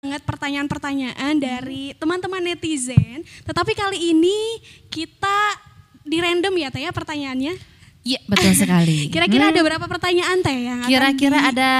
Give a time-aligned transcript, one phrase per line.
[0.00, 3.20] banget pertanyaan-pertanyaan dari teman-teman netizen.
[3.44, 4.56] Tetapi kali ini
[4.88, 5.60] kita
[6.08, 7.52] di random ya Teh ya pertanyaannya.
[8.00, 9.06] Iya betul sekali.
[9.12, 11.72] Kira-kira ada berapa pertanyaan Teh yang akan Kira-kira ada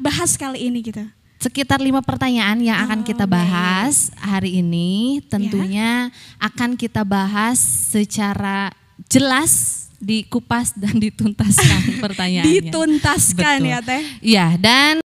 [0.00, 1.04] bahas kali ini gitu?
[1.38, 5.20] sekitar lima pertanyaan yang akan Oh, kita bahas hari ini.
[5.28, 6.10] Tentunya
[6.40, 7.60] akan kita bahas
[7.94, 8.74] secara
[9.06, 12.48] jelas, dikupas dan dituntaskan pertanyaannya.
[12.64, 13.70] Dituntaskan Betul.
[13.70, 14.02] ya Teh.
[14.24, 14.98] Iya dan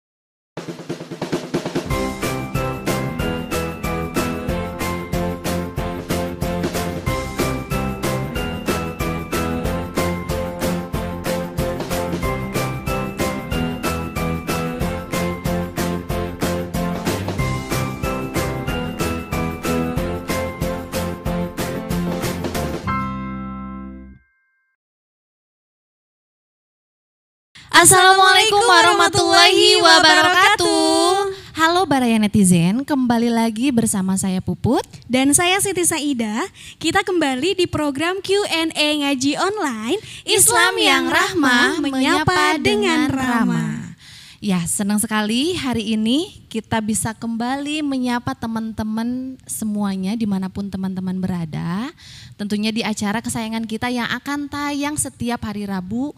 [27.74, 31.10] Assalamualaikum warahmatullahi wabarakatuh.
[31.58, 34.86] Halo Baraya Netizen, kembali lagi bersama saya Puput.
[35.10, 36.46] Dan saya Siti Saida,
[36.78, 43.98] kita kembali di program Q&A ngaji online Islam yang Rahmah menyapa dengan ramah.
[44.38, 51.18] Ya, senang sekali hari ini kita bisa kembali menyapa teman-teman semuanya di mana pun teman-teman
[51.18, 51.90] berada.
[52.38, 56.14] Tentunya di acara kesayangan kita yang akan tayang setiap hari Rabu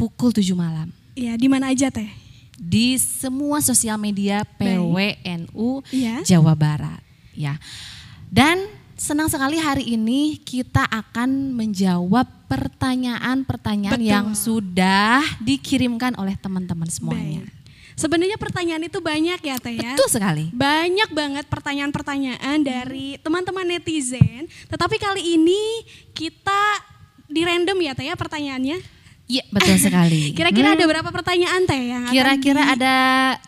[0.00, 0.88] pukul 7 malam.
[1.12, 2.08] Ya, di mana aja Teh?
[2.56, 6.24] Di semua sosial media PWNU Iya.
[6.24, 7.04] Jawa Barat.
[7.36, 7.60] Ya.
[8.32, 8.64] Dan
[8.96, 17.44] senang sekali hari ini kita akan menjawab pertanyaan-pertanyaan yang sudah dikirimkan oleh teman-teman semuanya.
[17.44, 17.58] Baik.
[18.00, 19.92] Sebenarnya pertanyaan itu banyak ya Teh ya.
[19.92, 20.48] Betul sekali.
[20.56, 24.48] Banyak banget pertanyaan-pertanyaan dari teman-teman netizen.
[24.72, 25.84] Tetapi kali ini
[26.16, 26.80] kita
[27.28, 28.99] di random ya Teh ya pertanyaannya.
[29.30, 30.22] Iya, betul sekali.
[30.36, 32.94] Kira-kira Hmm, ada berapa pertanyaan Teh yang akan Kira-kira ada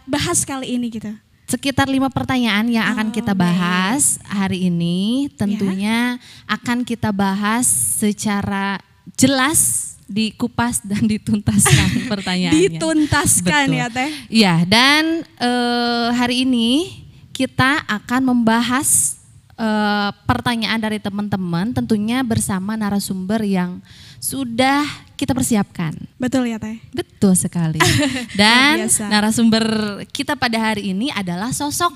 [0.07, 1.11] bahas kali ini gitu?
[1.43, 5.29] sekitar lima pertanyaan yang akan Oh, kita bahas hari ini.
[5.37, 6.17] Tentunya
[6.49, 7.69] akan kita bahas
[8.01, 8.81] secara
[9.21, 12.57] jelas, dikupas dan dituntaskan pertanyaannya.
[12.73, 13.81] Dituntaskan Betul.
[13.85, 14.11] ya Teh.
[14.33, 16.89] Iya, dan eh, hari ini
[17.37, 19.21] kita akan membahas
[19.53, 23.85] eh, pertanyaan dari teman-teman tentunya bersama narasumber yang
[24.17, 24.89] sudah
[25.23, 25.95] kita persiapkan.
[26.19, 26.83] Betul ya Teh.
[26.91, 27.79] Betul sekali.
[28.41, 29.63] Dan narasumber
[30.11, 31.95] kita pada hari ini adalah sosok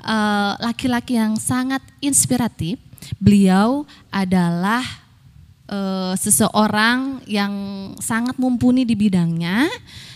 [0.00, 2.80] eh, laki-laki yang sangat inspiratif.
[3.20, 4.80] Beliau adalah
[5.68, 7.52] eh, seseorang yang
[8.00, 9.68] sangat mumpuni di bidangnya.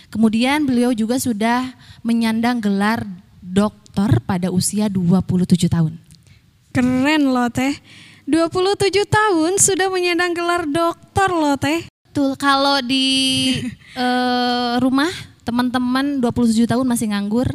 [0.08, 1.68] Kemudian beliau juga sudah
[2.00, 3.04] menyandang gelar
[3.44, 6.00] doktor pada usia 27 tahun.
[6.72, 7.76] Keren loh Teh.
[8.24, 11.84] 27 tahun sudah menyandang gelar doktor loh Teh.
[12.18, 13.06] Betul, kalau di
[13.94, 15.06] eh, rumah
[15.46, 17.46] teman-teman 27 tahun masih nganggur,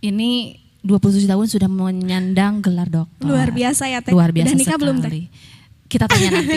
[0.00, 3.28] ini 27 tahun sudah menyandang gelar dokter.
[3.28, 4.16] Luar biasa ya Teh.
[4.16, 5.28] Luar biasa Udah nikah belum Teh?
[5.92, 6.56] Kita tanya nanti.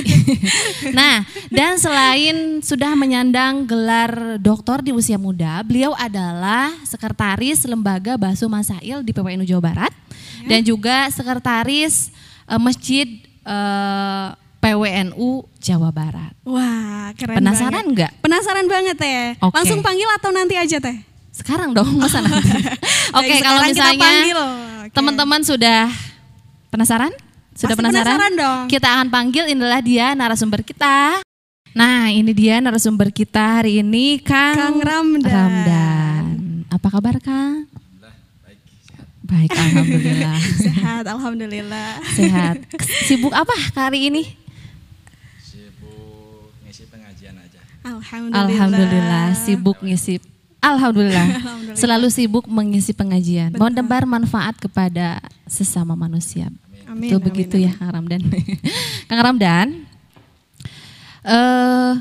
[0.95, 8.47] nah, dan selain sudah menyandang gelar doktor di usia muda, beliau adalah sekretaris Lembaga Basu
[8.47, 9.91] Masail di PWNU Jawa Barat
[10.41, 10.55] Ya.
[10.55, 12.15] dan juga sekretaris
[12.47, 13.07] eh, Masjid
[13.43, 14.27] eh,
[14.61, 16.37] PWNU Jawa Barat.
[16.45, 18.21] Wah, keren Penasaran nggak?
[18.21, 19.33] Penasaran banget Teh.
[19.41, 19.57] Oke.
[19.57, 20.97] Langsung panggil atau nanti aja Teh?
[21.33, 22.45] Sekarang dong, masa nanti?
[23.17, 24.11] Oke, Baik, kalau misalnya.
[24.85, 24.93] Oke.
[24.93, 25.89] teman-teman sudah
[26.69, 27.09] penasaran?
[27.57, 28.05] Sudah Pasti penasaran?
[28.13, 28.63] penasaran dong.
[28.69, 31.25] Kita akan panggil inilah dia narasumber kita.
[31.73, 35.31] Nah, ini dia narasumber kita hari ini, Kang, Kang Ramdan.
[35.31, 36.23] Ramdan.
[36.69, 37.65] Apa kabar, Kang?
[39.23, 40.35] Baik, alhamdulillah.
[40.67, 42.03] Sehat, alhamdulillah.
[42.11, 42.55] Sehat.
[43.07, 44.40] Sibuk apa hari ini?
[46.71, 47.59] Ngisi pengajian aja.
[47.83, 48.47] Alhamdulillah.
[48.47, 50.23] Alhamdulillah, sibuk ngisi.
[50.63, 51.75] Alhamdulillah, Alhamdulillah.
[51.75, 53.51] selalu sibuk mengisi pengajian.
[53.59, 56.47] Mau nebar manfaat kepada sesama manusia.
[56.87, 57.67] Amin, Itu amin, begitu amin.
[57.67, 58.21] ya, Kang Ramdan.
[59.11, 59.67] Kang Ramdan,
[61.27, 61.91] eh,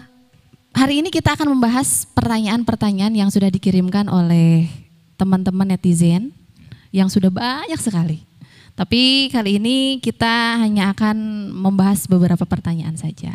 [0.70, 4.70] hari ini kita akan membahas pertanyaan-pertanyaan yang sudah dikirimkan oleh
[5.18, 6.30] teman-teman netizen
[6.94, 8.22] yang sudah banyak sekali.
[8.78, 13.34] Tapi kali ini kita hanya akan membahas beberapa pertanyaan saja.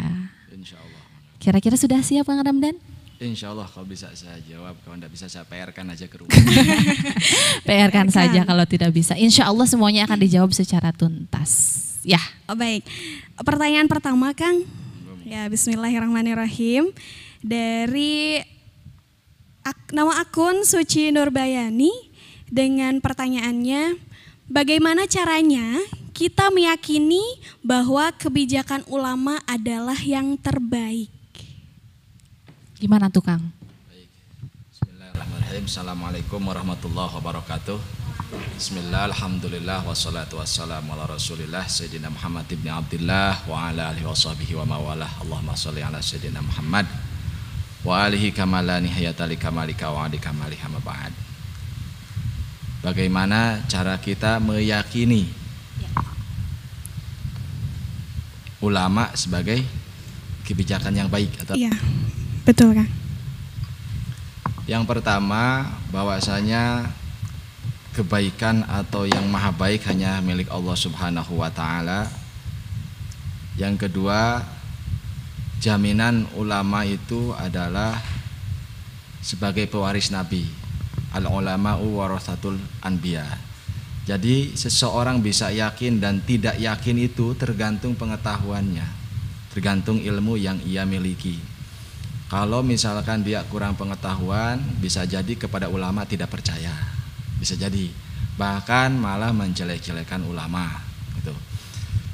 [1.46, 2.74] Kira-kira sudah siap Kang Ramdan?
[3.16, 6.34] Insya Allah kalau bisa saya jawab, kalau tidak bisa saya PR-kan aja ke rumah.
[7.70, 9.14] PR kan saja kalau tidak bisa.
[9.14, 11.86] Insya Allah semuanya akan dijawab secara tuntas.
[12.02, 12.18] Ya,
[12.50, 12.82] Oh, baik.
[13.40, 14.66] Pertanyaan pertama Kang.
[15.22, 16.92] Ya, bismillahirrahmanirrahim.
[17.40, 18.42] Dari
[19.64, 21.94] ak- nama akun Suci Nurbayani
[22.50, 23.96] dengan pertanyaannya,
[24.52, 25.78] bagaimana caranya
[26.12, 27.24] kita meyakini
[27.64, 31.15] bahwa kebijakan ulama adalah yang terbaik?
[32.76, 33.40] Gimana tuh Kang?
[33.88, 34.10] Baik.
[34.72, 35.64] Bismillahirrahmanirrahim.
[35.68, 37.80] Assalamualaikum warahmatullahi wabarakatuh.
[38.60, 44.58] Bismillah, Alhamdulillah, wassalatu wassalamu ala rasulillah Sayyidina Muhammad ibn Abdullah Wa ala alihi wa sahbihi
[44.60, 46.90] wa mawalah Allahumma salli ala Sayyidina Muhammad
[47.86, 51.14] Wa alihi kamala nihayatali kamalika wa adi kamali ba'd
[52.82, 55.30] Bagaimana cara kita meyakini
[58.60, 59.62] Ulama sebagai
[60.44, 61.72] kebijakan yang baik atau Iya,
[62.46, 62.88] betul Kang.
[64.66, 66.90] Yang pertama bahwasanya
[67.94, 72.10] kebaikan atau yang maha baik hanya milik Allah Subhanahu wa taala.
[73.56, 74.44] Yang kedua,
[75.64, 77.98] jaminan ulama itu adalah
[79.24, 80.44] sebagai pewaris nabi.
[81.16, 83.24] Al ulama'u warasatul anbiya.
[84.06, 88.86] Jadi seseorang bisa yakin dan tidak yakin itu tergantung pengetahuannya,
[89.56, 91.55] tergantung ilmu yang ia miliki.
[92.26, 96.96] Kalau misalkan dia kurang pengetahuan, bisa jadi kepada ulama tidak percaya
[97.40, 97.92] bisa jadi
[98.36, 100.82] bahkan malah menjelek-jelekan ulama
[101.20, 101.36] gitu.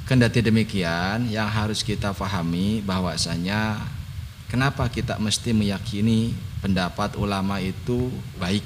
[0.06, 3.80] Kendati demikian, yang harus kita pahami bahwasanya
[4.52, 8.66] kenapa kita mesti meyakini pendapat ulama itu baik.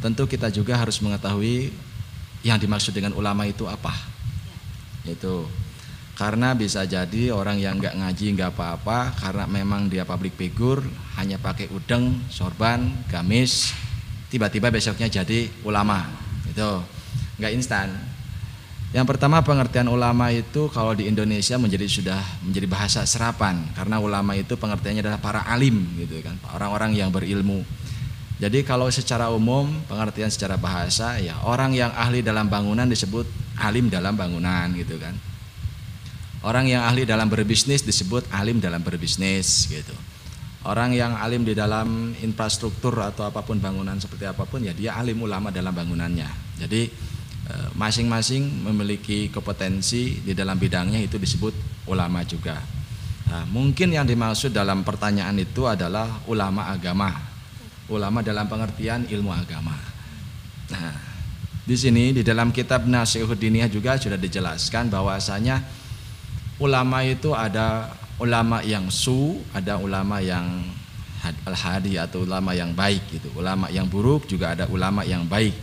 [0.00, 1.68] Tentu kita juga harus mengetahui
[2.40, 3.92] yang dimaksud dengan ulama itu apa.
[5.04, 5.44] Itu
[6.20, 10.84] karena bisa jadi orang yang nggak ngaji nggak apa-apa karena memang dia public figure
[11.16, 13.72] hanya pakai udeng, sorban, gamis,
[14.28, 16.04] tiba-tiba besoknya jadi ulama
[16.44, 16.68] itu
[17.40, 17.88] nggak instan.
[18.92, 24.36] Yang pertama pengertian ulama itu kalau di Indonesia menjadi sudah menjadi bahasa serapan karena ulama
[24.36, 27.64] itu pengertiannya adalah para alim gitu kan orang-orang yang berilmu.
[28.36, 33.24] Jadi kalau secara umum pengertian secara bahasa ya orang yang ahli dalam bangunan disebut
[33.56, 35.29] alim dalam bangunan gitu kan
[36.46, 39.92] orang yang ahli dalam berbisnis disebut alim dalam berbisnis gitu
[40.60, 44.92] Orang yang alim di dalam infrastruktur atau apa pun bangunan seperti apa pun ya dia
[44.92, 46.28] alim ulama dalam bangunannya.
[46.60, 46.84] Jadi
[47.48, 51.56] eh, masing-masing memiliki kompetensi di dalam bidangnya itu disebut
[51.88, 52.60] ulama juga.
[53.32, 57.08] Nah, mungkin yang dimaksud dalam pertanyaan itu adalah ulama agama.
[57.88, 59.80] Ulama dalam pengertian ilmu agama.
[60.76, 60.92] Nah,
[61.64, 65.64] di sini di dalam kitab Nasihuddiniyah juga sudah dijelaskan bahwasanya
[66.60, 67.90] ulama itu ada
[68.20, 70.60] ulama yang su, ada ulama yang
[71.48, 73.28] al-hadi atau ulama yang baik gitu.
[73.36, 75.56] Ulama yang buruk juga ada ulama yang baik.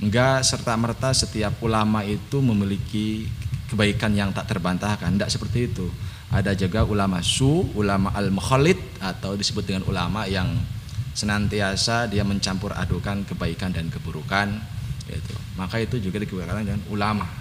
[0.00, 3.28] Enggak serta merta setiap ulama itu memiliki
[3.68, 5.12] kebaikan yang tak terbantahkan.
[5.12, 5.86] Tidak seperti itu.
[6.32, 10.48] Ada juga ulama su, ulama al-mukhalid atau disebut dengan ulama yang
[11.12, 14.56] senantiasa dia mencampur adukan kebaikan dan keburukan
[15.10, 15.34] gitu.
[15.58, 17.39] Maka itu juga dikatakan dengan ulama.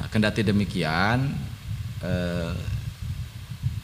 [0.00, 0.08] Ya.
[0.08, 1.28] Kendati demikian
[2.00, 2.52] eh,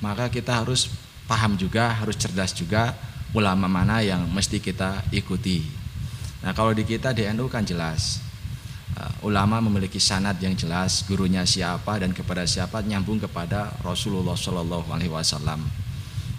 [0.01, 0.89] maka kita harus
[1.29, 2.97] paham juga, harus cerdas juga
[3.37, 5.61] ulama mana yang mesti kita ikuti.
[6.41, 8.23] Nah kalau di kita di NU kan jelas
[8.97, 14.89] uh, ulama memiliki sanad yang jelas gurunya siapa dan kepada siapa nyambung kepada Rasulullah Shallallahu
[14.89, 15.61] Alaihi Wasallam.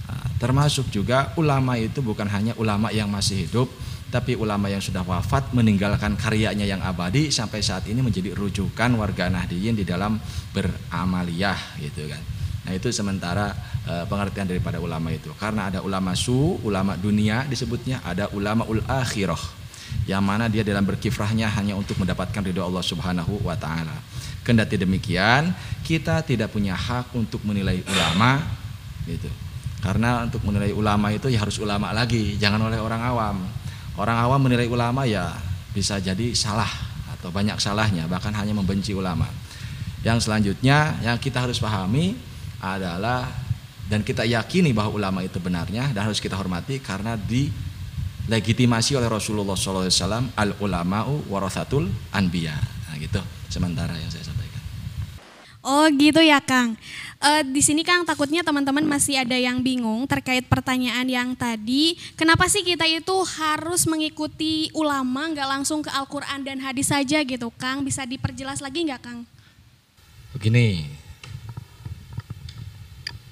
[0.08, 3.68] Uh, termasuk juga ulama itu bukan hanya ulama yang masih hidup,
[4.08, 9.28] tapi ulama yang sudah wafat meninggalkan karyanya yang abadi sampai saat ini menjadi rujukan warga
[9.28, 10.16] Nahdiyin di dalam
[10.56, 12.24] beramaliyah gitu kan.
[12.68, 13.52] Nah itu sementara
[13.84, 15.32] e, pengertian daripada ulama itu.
[15.36, 19.40] Karena ada ulama su, ulama dunia disebutnya, ada ulama ul akhirah.
[20.04, 23.96] Yang mana dia dalam berkifrahnya hanya untuk mendapatkan ridho Allah Subhanahu wa taala.
[24.44, 25.52] Kendati demikian,
[25.84, 28.40] kita tidak punya hak untuk menilai ulama
[29.08, 29.28] gitu.
[29.80, 33.38] Karena untuk menilai ulama itu ya harus ulama lagi, jangan oleh orang awam.
[33.98, 35.34] Orang awam menilai ulama ya
[35.74, 36.70] bisa jadi salah
[37.18, 39.26] atau banyak salahnya, bahkan hanya membenci ulama.
[40.06, 42.14] Yang selanjutnya yang kita harus pahami
[42.62, 43.26] adalah
[43.90, 49.58] dan kita yakini bahwa ulama itu benarnya dan harus kita hormati karena dilegitimasi oleh Rasulullah
[49.58, 52.54] SAW al ulama'u warathatul anbiya.
[52.54, 53.18] Nah gitu
[53.50, 54.62] sementara yang saya sampaikan.
[55.66, 56.78] Oh gitu ya Kang.
[57.18, 61.98] Uh, di sini Kang takutnya teman-teman masih ada yang bingung terkait pertanyaan yang tadi.
[62.14, 67.50] Kenapa sih kita itu harus mengikuti ulama nggak langsung ke Al-Quran dan hadis saja gitu
[67.58, 67.82] Kang?
[67.82, 69.26] Bisa diperjelas lagi nggak Kang?
[70.38, 70.86] Begini,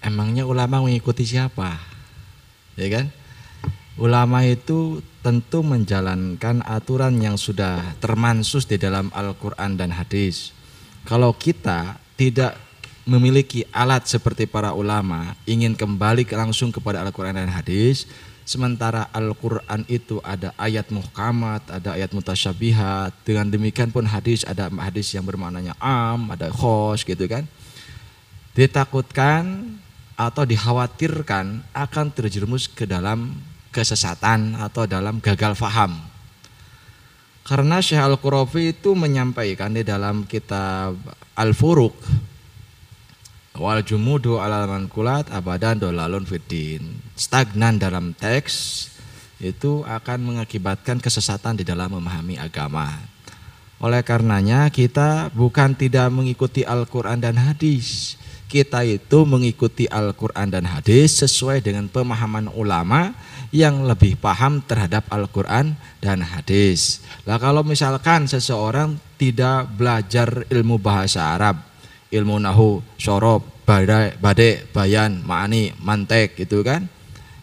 [0.01, 1.77] emangnya ulama mengikuti siapa?
[2.74, 3.13] Ya kan?
[4.01, 10.58] Ulama itu tentu menjalankan aturan yang sudah termansus di dalam Al-Quran dan hadis.
[11.06, 12.64] Kalau kita tidak
[13.05, 18.09] memiliki alat seperti para ulama, ingin kembali langsung kepada Al-Quran dan hadis,
[18.41, 25.13] sementara Al-Quran itu ada ayat muhkamat, ada ayat mutasyabihat, dengan demikian pun hadis ada hadis
[25.13, 27.45] yang bermaknanya am, ada khos gitu kan.
[28.57, 29.77] Ditakutkan
[30.17, 33.38] atau dikhawatirkan akan terjerumus ke dalam
[33.69, 35.93] kesesatan atau dalam gagal faham.
[37.45, 40.97] Karena Syekh Al-Qurafi itu menyampaikan di dalam kitab
[41.38, 41.93] Al-Furuq
[43.55, 47.00] wal jumudu alal mankulat abadan dolalun fiddin.
[47.15, 48.88] Stagnan dalam teks
[49.39, 52.95] itu akan mengakibatkan kesesatan di dalam memahami agama.
[53.83, 58.15] Oleh karenanya kita bukan tidak mengikuti Al-Quran dan hadis.
[58.45, 63.12] Kita itu mengikuti Al-Quran dan hadis sesuai dengan pemahaman ulama
[63.51, 67.03] yang lebih paham terhadap Al-Quran dan hadis.
[67.27, 71.75] Lah kalau misalkan seseorang tidak belajar ilmu bahasa Arab,
[72.15, 76.88] ilmu nahu, sorob, badai, badai, bayan, ma'ani, mantek gitu kan.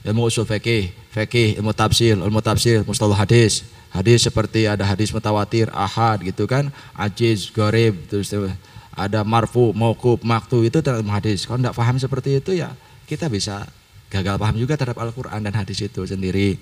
[0.03, 3.69] Ilmu usul fikih, fikih, ilmu tafsir, ilmu tafsir, mustalah hadis.
[3.93, 8.33] Hadis seperti ada hadis mutawatir, ahad gitu kan, ajiz, gorib, terus
[8.97, 11.45] ada marfu, mauqub, maktu itu dalam hadis.
[11.45, 12.73] Kalau tidak paham seperti itu ya
[13.13, 13.69] kita bisa
[14.09, 16.57] gagal paham juga terhadap Al-Quran dan hadis itu sendiri.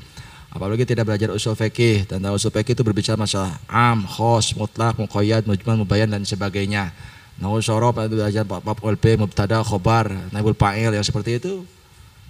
[0.50, 5.46] Apalagi tidak belajar usul fikih dan usul fikih itu berbicara masalah am, khos, mutlak, muqayyad,
[5.46, 6.90] mujmal, mubayan dan sebagainya.
[7.40, 11.64] Sorob itu belajar bab ulb, mubtada, khobar, naibul fa'il yang seperti itu.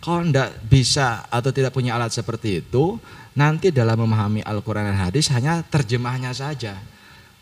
[0.00, 2.97] Kalau tidak bisa atau tidak punya alat seperti itu,
[3.35, 6.79] nanti dalam memahami Al-Quran dan hadis hanya terjemahnya saja.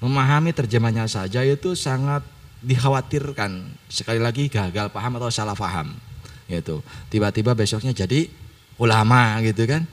[0.00, 2.24] Memahami terjemahnya saja itu sangat
[2.64, 3.68] dikhawatirkan.
[3.86, 5.94] Sekali lagi gagal paham atau salah paham
[6.48, 6.80] gitu.
[7.12, 8.26] Tiba-tiba besoknya jadi
[8.80, 9.84] ulama gitu kan.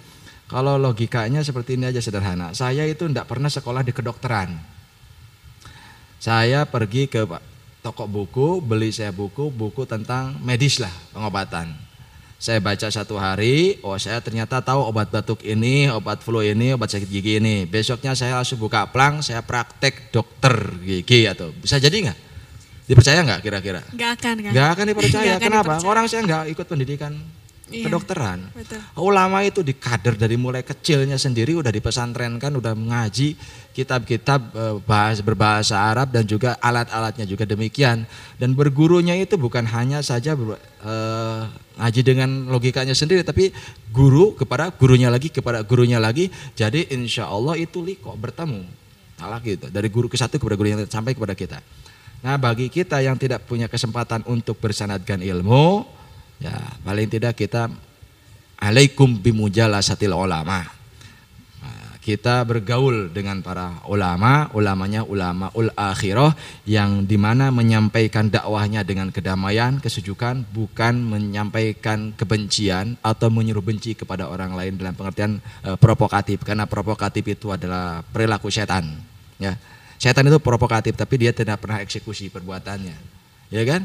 [0.46, 2.54] Kalau logikanya seperti ini aja sederhana.
[2.54, 4.58] Saya itu tidak pernah sekolah di kedokteran.
[6.22, 7.26] Saya pergi ke
[7.86, 11.70] toko buku, beli saya buku, buku tentang medis lah, pengobatan.
[12.42, 16.90] Saya baca satu hari, oh saya ternyata tahu obat batuk ini, obat flu ini, obat
[16.90, 17.70] sakit gigi ini.
[17.70, 22.20] Besoknya saya langsung buka plang, saya praktek dokter gigi atau bisa jadi nggak?
[22.90, 23.82] Dipercaya nggak kira-kira?
[23.94, 24.52] Nggak akan kan?
[24.52, 25.22] Nggak akan dipercaya.
[25.22, 25.64] Nggak akan Kenapa?
[25.78, 25.90] dipercaya.
[25.90, 27.14] Orang saya nggak ikut pendidikan
[27.66, 28.54] Iya, kedokteran.
[28.54, 28.78] betul.
[29.02, 33.34] Ulama itu dikader dari mulai kecilnya sendiri udah dipesantrenkan, udah mengaji
[33.74, 38.06] kitab-kitab eh, bahas berbahasa Arab dan juga alat-alatnya juga demikian.
[38.38, 41.42] Dan bergurunya itu bukan hanya saja ber, eh,
[41.82, 43.50] ngaji dengan logikanya sendiri, tapi
[43.90, 46.30] guru kepada gurunya lagi kepada gurunya lagi.
[46.54, 48.62] Jadi insya Allah itu liko bertemu.
[49.18, 49.74] Salah gitu.
[49.74, 51.58] Dari guru ke satu kepada guru yang sampai kepada kita.
[52.22, 55.86] Nah bagi kita yang tidak punya kesempatan untuk bersanadkan ilmu,
[56.40, 57.72] ya paling tidak kita
[58.60, 60.64] alaikum bimujalasatil ulama.
[61.62, 66.34] Nah, kita bergaul dengan para ulama, ulamanya ulama ul akhirah
[66.66, 74.30] yang di mana menyampaikan dakwahnya dengan kedamaian, kesejukan, bukan menyampaikan kebencian atau menyuruh benci kepada
[74.30, 78.98] orang lain dalam pengertian eh, provokatif karena provokatif itu adalah perilaku setan.
[79.36, 79.60] Ya,
[80.00, 82.96] setan itu provokatif tapi dia tidak pernah eksekusi perbuatannya,
[83.52, 83.84] ya kan?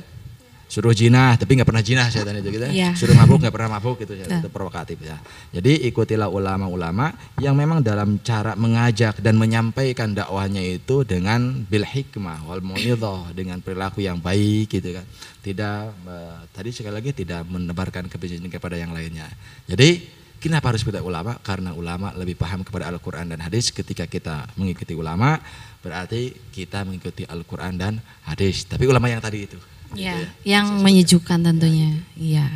[0.70, 2.62] Suruh jinah tapi nggak pernah jinah setan itu gitu.
[2.70, 2.94] Iya.
[2.94, 5.18] Suruh mabuk nggak pernah mabuk gitu itu provokatif ya.
[5.50, 7.10] Jadi ikutilah ulama-ulama
[7.42, 13.58] yang memang dalam cara mengajak dan menyampaikan dakwahnya itu dengan bil hikmah wal mauidhah dengan
[13.58, 15.04] perilaku yang baik gitu kan.
[15.42, 19.26] Tidak eh, tadi sekali lagi tidak menebarkan kebencian kepada yang lainnya.
[19.66, 21.36] Jadi Kenapa harus kita ulama?
[21.44, 23.68] Karena ulama lebih paham kepada Al-Quran dan hadis.
[23.68, 25.36] Ketika kita mengikuti ulama,
[25.84, 28.64] berarti kita mengikuti Al-Quran dan hadis.
[28.64, 29.60] Tapi ulama yang tadi itu.
[29.96, 31.90] Ya, Gitu yang menyejukkan tentunya.
[32.14, 32.46] Iya.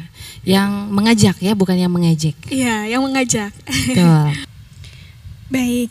[0.45, 2.37] Yang mengajak ya, bukan yang mengejek.
[2.53, 3.51] Iya, yang mengajak.
[3.65, 4.27] Betul.
[5.55, 5.91] Baik.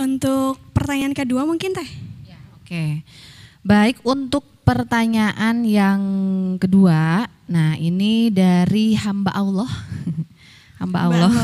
[0.00, 1.90] Untuk pertanyaan kedua mungkin teh.
[2.70, 3.02] Oke.
[3.66, 6.00] Baik, untuk pertanyaan yang
[6.62, 7.26] kedua.
[7.50, 9.66] Nah, ini dari hamba Allah.
[10.80, 11.34] hamba Hamba Allah.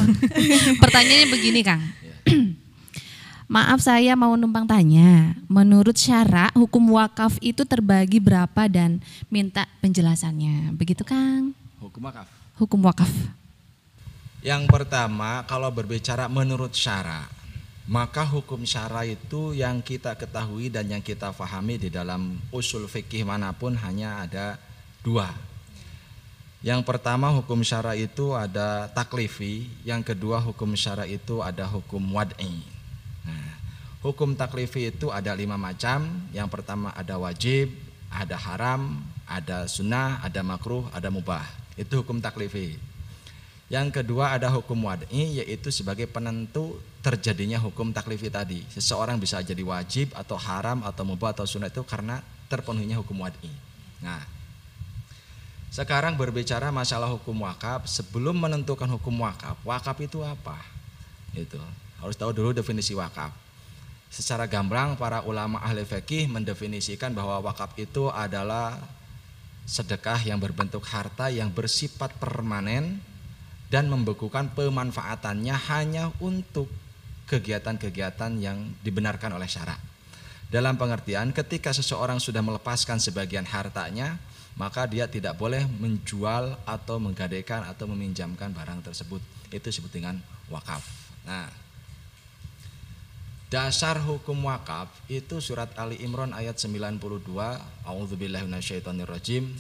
[0.82, 1.82] Pertanyaannya begini, Kang.
[3.46, 5.38] Maaf saya mau numpang tanya.
[5.46, 8.98] Menurut syara hukum wakaf itu terbagi berapa dan
[9.30, 10.74] minta penjelasannya.
[10.74, 11.54] Begitu, Kang?
[11.78, 12.26] Hukum wakaf.
[12.58, 13.12] Hukum wakaf.
[14.42, 17.30] Yang pertama, kalau berbicara menurut syara,
[17.86, 23.22] maka hukum syara itu yang kita ketahui dan yang kita fahami di dalam usul fikih
[23.22, 24.58] mana pun hanya ada
[25.06, 25.30] dua.
[26.66, 32.75] Yang pertama hukum syara itu ada taklifi, yang kedua hukum syara itu ada hukum wad'i.
[34.06, 36.06] Hukum taklifi itu ada lima macam.
[36.30, 37.74] Yang pertama ada wajib,
[38.06, 41.42] ada haram, ada sunnah, ada makruh, ada mubah.
[41.74, 42.78] Itu hukum taklifi.
[43.66, 48.62] Yang kedua ada hukum wad'i yaitu sebagai penentu terjadinya hukum taklifi tadi.
[48.70, 53.50] Seseorang bisa jadi wajib atau haram atau mubah atau sunnah itu karena terpenuhinya hukum wad'i.
[53.98, 54.22] Nah,
[55.74, 60.62] sekarang berbicara masalah hukum wakaf, sebelum menentukan hukum wakaf, wakaf itu apa?
[61.34, 61.58] Itu
[61.98, 63.45] harus tahu dulu definisi wakaf.
[64.08, 68.78] Secara gamblang para ulama ahli fikih mendefinisikan bahwa wakaf itu adalah
[69.66, 73.02] sedekah yang berbentuk harta yang bersifat permanen
[73.66, 76.70] dan membekukan pemanfaatannya hanya untuk
[77.26, 79.82] kegiatan-kegiatan yang dibenarkan oleh syarak.
[80.46, 84.14] Dalam pengertian ketika seseorang sudah melepaskan sebagian hartanya,
[84.54, 89.18] maka dia tidak boleh menjual atau menggadaikan atau meminjamkan barang tersebut.
[89.50, 90.86] Itu disebut dengan wakaf.
[91.26, 91.50] Nah,
[93.46, 96.98] dasar hukum wakaf itu surat Ali Imran ayat 92,
[97.86, 99.54] A'udzubillahi minasyaitonirrajim.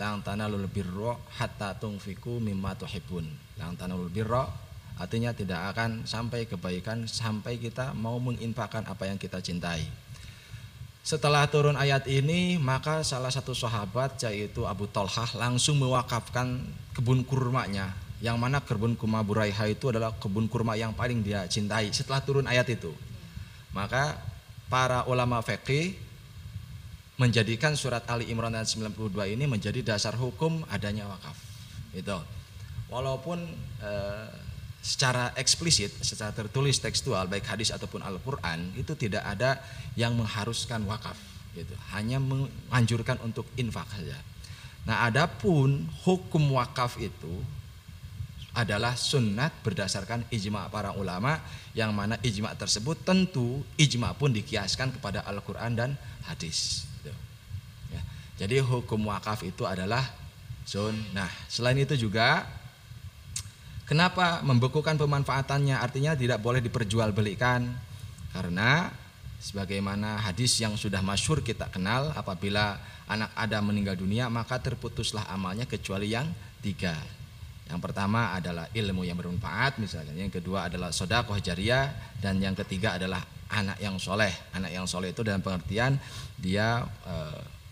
[0.00, 3.28] Lang tanalul birra hatta tunfiku mimma tuhibbun.
[3.60, 4.48] Lang tanalul birra
[4.96, 9.84] artinya tidak akan sampai kebaikan sampai kita mau menginfakkan apa yang kita cintai.
[11.00, 16.60] Setelah turun ayat ini, maka salah satu sahabat yaitu Abu Talhah langsung mewakafkan
[16.92, 17.92] kebun kurmanya.
[18.20, 22.44] Yang mana kebun kurma Buraiha itu adalah kebun kurma yang paling dia cintai setelah turun
[22.44, 22.92] ayat itu.
[23.70, 24.18] Maka
[24.70, 25.94] para ulama fikih
[27.20, 31.36] menjadikan surat Ali Imran ayat 92 ini menjadi dasar hukum adanya wakaf.
[31.92, 32.16] Itu.
[32.88, 33.38] Walaupun
[33.84, 34.28] eh,
[34.80, 39.60] secara eksplisit, secara tertulis tekstual baik hadis ataupun Al-Qur'an itu tidak ada
[39.94, 41.16] yang mengharuskan wakaf
[41.52, 41.76] gitu.
[41.92, 44.16] Hanya menganjurkan untuk infak saja.
[44.88, 47.44] Nah, adapun hukum wakaf itu
[48.56, 51.38] adalah sunnat berdasarkan ijma para ulama
[51.74, 55.90] yang mana ijma tersebut tentu ijma pun dikiaskan kepada Al-Quran dan
[56.26, 56.86] hadis.
[56.98, 57.12] Gitu.
[57.94, 58.02] Ya.
[58.42, 60.02] Jadi hukum wakaf itu adalah
[60.66, 61.30] sunnah.
[61.46, 62.46] Selain itu juga
[63.90, 65.74] Kenapa membekukan pemanfaatannya?
[65.74, 67.66] Artinya tidak boleh diperjualbelikan
[68.30, 68.86] karena
[69.42, 72.78] sebagaimana hadis yang sudah masyur kita kenal apabila
[73.10, 76.30] anak Adam meninggal dunia maka terputuslah amalnya kecuali yang
[76.62, 76.94] tiga.
[77.70, 82.98] Yang pertama adalah ilmu yang bermanfaat misalnya, yang kedua adalah sodakoh jariah dan yang ketiga
[82.98, 84.34] adalah anak yang soleh.
[84.50, 85.94] Anak yang soleh itu dalam pengertian
[86.34, 87.14] dia e,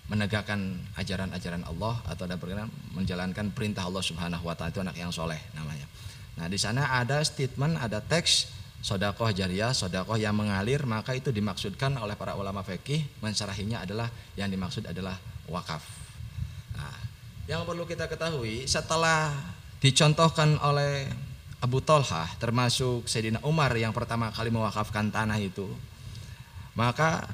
[0.07, 5.39] menegakkan ajaran-ajaran Allah atau dalam menjalankan perintah Allah Subhanahu Wa Taala itu anak yang soleh
[5.59, 5.91] namanya.
[6.39, 11.99] Nah di sana ada statement, ada teks sodakoh jariah, sodakoh yang mengalir, maka itu dimaksudkan
[11.99, 14.07] oleh para ulama fikih mensarahinya adalah
[14.39, 15.19] yang dimaksud adalah
[15.51, 15.83] wakaf.
[16.79, 16.99] Nah,
[17.51, 19.35] yang perlu kita ketahui setelah
[19.79, 21.07] dicontohkan oleh
[21.59, 25.67] Abu Tolhah termasuk Sayyidina Umar yang pertama kali mewakafkan tanah itu,
[26.79, 27.27] maka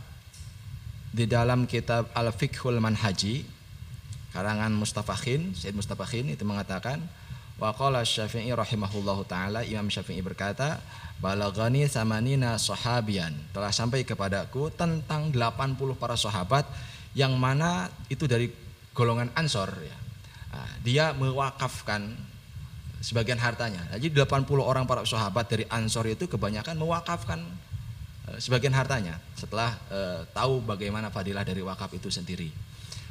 [1.15, 3.45] di dalam kitab Al-Fiqhul Manhaji
[4.33, 7.05] karangan Mustafakhin, Sayyid Mustafakhin itu mengatakan
[7.55, 10.83] Wa qala Syafi'i rahimahullahu taala Imam Syafi'i berkata,
[11.23, 16.67] "Balagani samanina sahabian." Telah sampai kepadaku tentang 80 para sahabat
[17.15, 18.51] yang mana itu dari
[18.91, 19.99] golongan Ansor ya.
[20.55, 22.15] Nah, dia mewakafkan
[23.05, 23.85] sebagian hartanya.
[23.93, 27.45] Jadi 80 orang para sahabat dari Ansor itu kebanyakan mewakafkan
[28.33, 32.49] eh, sebagian hartanya setelah eh, tahu bagaimana fadilah dari wakaf itu sendiri.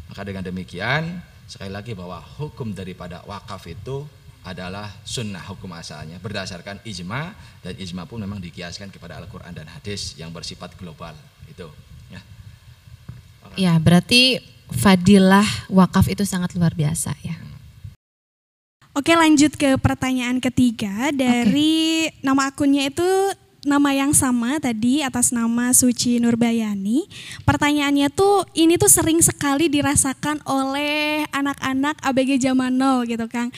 [0.10, 4.10] Maka dengan demikian sekali lagi bahwa hukum daripada wakaf itu
[4.44, 7.32] adalah sunnah hukum asalnya berdasarkan ijma
[7.64, 11.16] dan ijma pun memang dikiaskan kepada Al-Quran dan hadis yang bersifat global
[11.48, 11.70] itu
[12.12, 12.22] ya.
[13.56, 14.42] Ya berarti
[14.74, 17.43] fadilah wakaf itu sangat luar biasa ya.
[19.04, 22.24] Oke lanjut ke pertanyaan ketiga dari okay.
[22.24, 23.04] nama akunnya itu
[23.64, 27.08] nama yang sama tadi atas nama Suci Nurbayani.
[27.48, 33.50] Pertanyaannya tuh ini tuh sering sekali dirasakan oleh anak-anak ABG zaman now gitu Kang.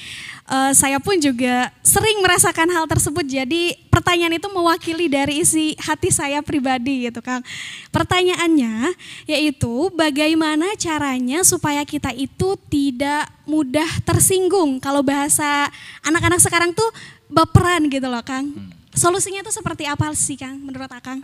[0.46, 3.26] Uh, saya pun juga sering merasakan hal tersebut.
[3.26, 7.42] Jadi pertanyaan itu mewakili dari isi hati saya pribadi gitu Kang.
[7.90, 8.94] Pertanyaannya
[9.26, 15.66] yaitu bagaimana caranya supaya kita itu tidak mudah tersinggung kalau bahasa
[16.06, 16.94] anak-anak sekarang tuh
[17.26, 18.54] baperan gitu loh Kang.
[18.54, 21.20] Hmm Solusinya itu seperti apa sih Kang menurut Akang?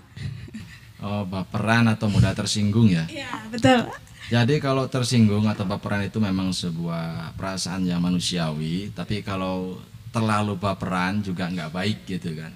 [1.01, 3.07] Oh baperan atau mudah tersinggung ya?
[3.09, 3.89] Iya betul.
[4.31, 9.81] Jadi kalau tersinggung atau baperan itu memang sebuah perasaan yang manusiawi, tapi kalau
[10.11, 12.51] terlalu baperan juga nggak baik gitu kan.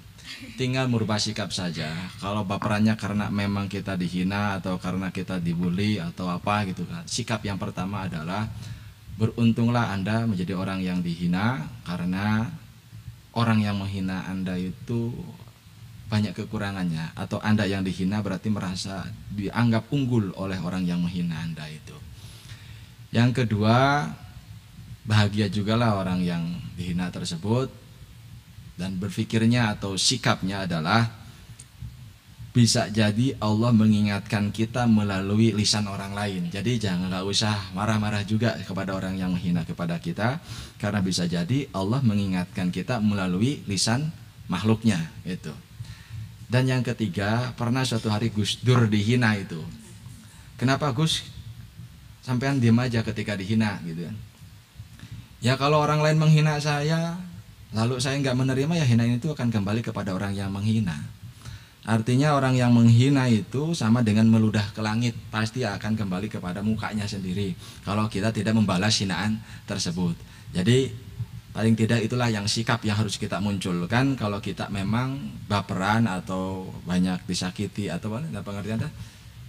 [0.60, 1.88] Tinggal merubah sikap saja.
[2.20, 7.04] Kalau baperannya karena memang kita dihina atau karena kita dibully atau apa gitu kan.
[7.08, 8.48] Sikap yang pertama adalah
[9.16, 12.52] beruntunglah Anda menjadi orang yang dihina karena
[13.36, 15.12] orang yang menghina Anda itu
[16.08, 21.68] banyak kekurangannya atau Anda yang dihina berarti merasa dianggap unggul oleh orang yang menghina Anda
[21.68, 21.96] itu.
[23.12, 24.08] Yang kedua,
[25.04, 26.42] bahagia juga lah orang yang
[26.74, 27.68] dihina tersebut
[28.76, 31.15] dan berpikirnya atau sikapnya adalah
[32.56, 36.48] bisa jadi Allah mengingatkan kita melalui lisan orang lain.
[36.48, 40.40] Jadi jangan nggak usah marah-marah juga kepada orang yang menghina kepada kita,
[40.80, 44.08] karena bisa jadi Allah mengingatkan kita melalui lisan
[44.48, 44.96] makhluknya
[45.28, 45.52] itu.
[46.48, 49.60] Dan yang ketiga, pernah suatu hari Gus Dur dihina itu.
[50.56, 51.28] Kenapa Gus?
[52.24, 54.16] Sampean diam aja ketika dihina gitu kan.
[55.44, 57.20] Ya kalau orang lain menghina saya,
[57.76, 61.15] lalu saya nggak menerima ya hina itu akan kembali kepada orang yang menghina.
[61.86, 67.06] Artinya orang yang menghina itu sama dengan meludah ke langit, pasti akan kembali kepada mukanya
[67.06, 67.54] sendiri
[67.86, 69.38] kalau kita tidak membalas hinaan
[69.70, 70.18] tersebut.
[70.50, 70.90] Jadi
[71.54, 77.22] paling tidak itulah yang sikap yang harus kita munculkan kalau kita memang baperan atau banyak
[77.24, 78.82] disakiti atau apa pengertian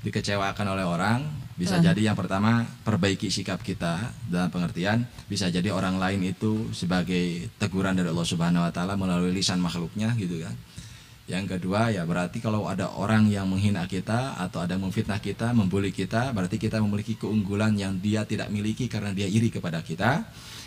[0.08, 1.19] dikecewakan oleh orang
[1.60, 7.52] bisa jadi yang pertama perbaiki sikap kita dalam pengertian bisa jadi orang lain itu sebagai
[7.60, 10.56] teguran dari Allah Subhanahu wa taala melalui lisan makhluknya gitu kan
[11.27, 15.91] yang kedua ya berarti kalau ada orang yang menghina kita atau ada memfitnah kita, membuli
[15.91, 20.23] kita, berarti kita memiliki keunggulan yang dia tidak miliki karena dia iri kepada kita.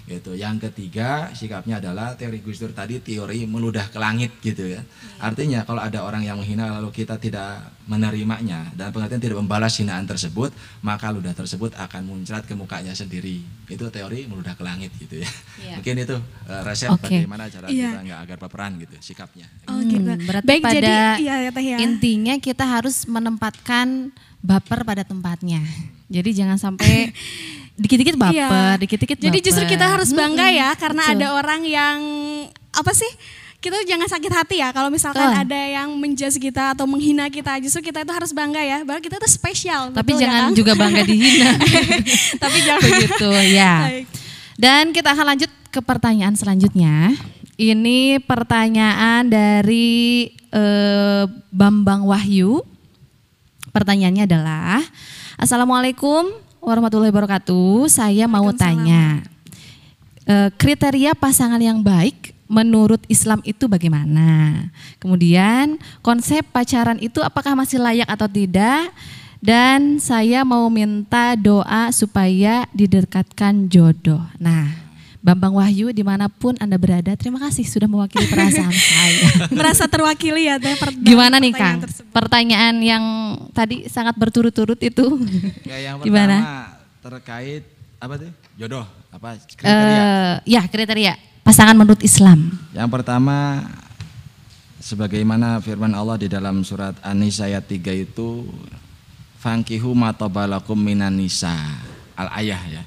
[0.09, 0.37] Gitu.
[0.37, 4.83] Yang ketiga sikapnya adalah teori Gus Dur tadi teori meludah ke langit gitu ya.
[5.21, 10.07] Artinya kalau ada orang yang menghina lalu kita tidak menerimanya dan pengertian tidak membalas hinaan
[10.07, 13.43] tersebut, maka ludah tersebut akan muncrat ke mukanya sendiri.
[13.67, 15.31] Itu teori meludah ke langit gitu ya.
[15.59, 15.77] Yeah.
[15.83, 17.27] Mungkin itu uh, resep okay.
[17.27, 17.95] bagaimana cara yeah.
[17.95, 19.47] kita nggak agar peperan gitu sikapnya.
[19.67, 20.07] Oh gitu.
[20.07, 21.77] Hmm, berarti Baik, pada jadi, iya, ya, ya.
[21.83, 25.61] intinya kita harus menempatkan baper pada tempatnya.
[26.11, 27.15] Jadi jangan sampai
[27.81, 28.77] dikit-dikit baper, iya.
[28.77, 31.17] dikit-dikit Jadi justru kita harus bangga ya karena Betul.
[31.17, 31.99] ada orang yang
[32.77, 33.09] apa sih?
[33.61, 35.45] Kita jangan sakit hati ya kalau misalkan Betul.
[35.45, 37.61] ada yang menjas kita atau menghina kita.
[37.61, 39.93] Justru kita itu harus bangga ya, bahwa kita itu spesial.
[39.93, 41.53] Tapi betul, jangan ya, juga bangga dihina.
[42.45, 43.75] Tapi jangan begitu ya.
[44.57, 47.13] Dan kita akan lanjut ke pertanyaan selanjutnya.
[47.61, 52.65] Ini pertanyaan dari uh, Bambang Wahyu.
[53.77, 54.81] Pertanyaannya adalah,
[55.37, 57.89] Assalamualaikum warahmatullahi wabarakatuh.
[57.89, 59.25] Saya mau tanya,
[60.29, 64.69] e, kriteria pasangan yang baik menurut Islam itu bagaimana?
[64.99, 68.93] Kemudian konsep pacaran itu apakah masih layak atau tidak?
[69.41, 74.21] Dan saya mau minta doa supaya didekatkan jodoh.
[74.37, 74.90] Nah,
[75.21, 79.53] Bambang Wahyu di mana pun Anda berada, terima kasih sudah mewakili perasaan saya.
[79.53, 80.73] Merasa terwakili ya Teh.
[80.97, 81.85] Gimana nih Kang?
[82.09, 83.05] Pertanyaan yang
[83.53, 85.21] tadi sangat berturut-turut itu.
[85.69, 86.73] Ya, yang Gimana?
[87.05, 87.65] terkait
[88.01, 88.33] apa tuh?
[88.57, 90.01] Jodoh, apa kriteria?
[90.01, 92.57] Uh, ya, kriteria pasangan menurut Islam.
[92.73, 93.65] Yang pertama
[94.81, 98.49] sebagaimana firman Allah di dalam surat An-Nisa ayat 3 itu
[99.41, 101.53] fankihu matobalakum minan nisa
[102.17, 102.83] al-ayah ya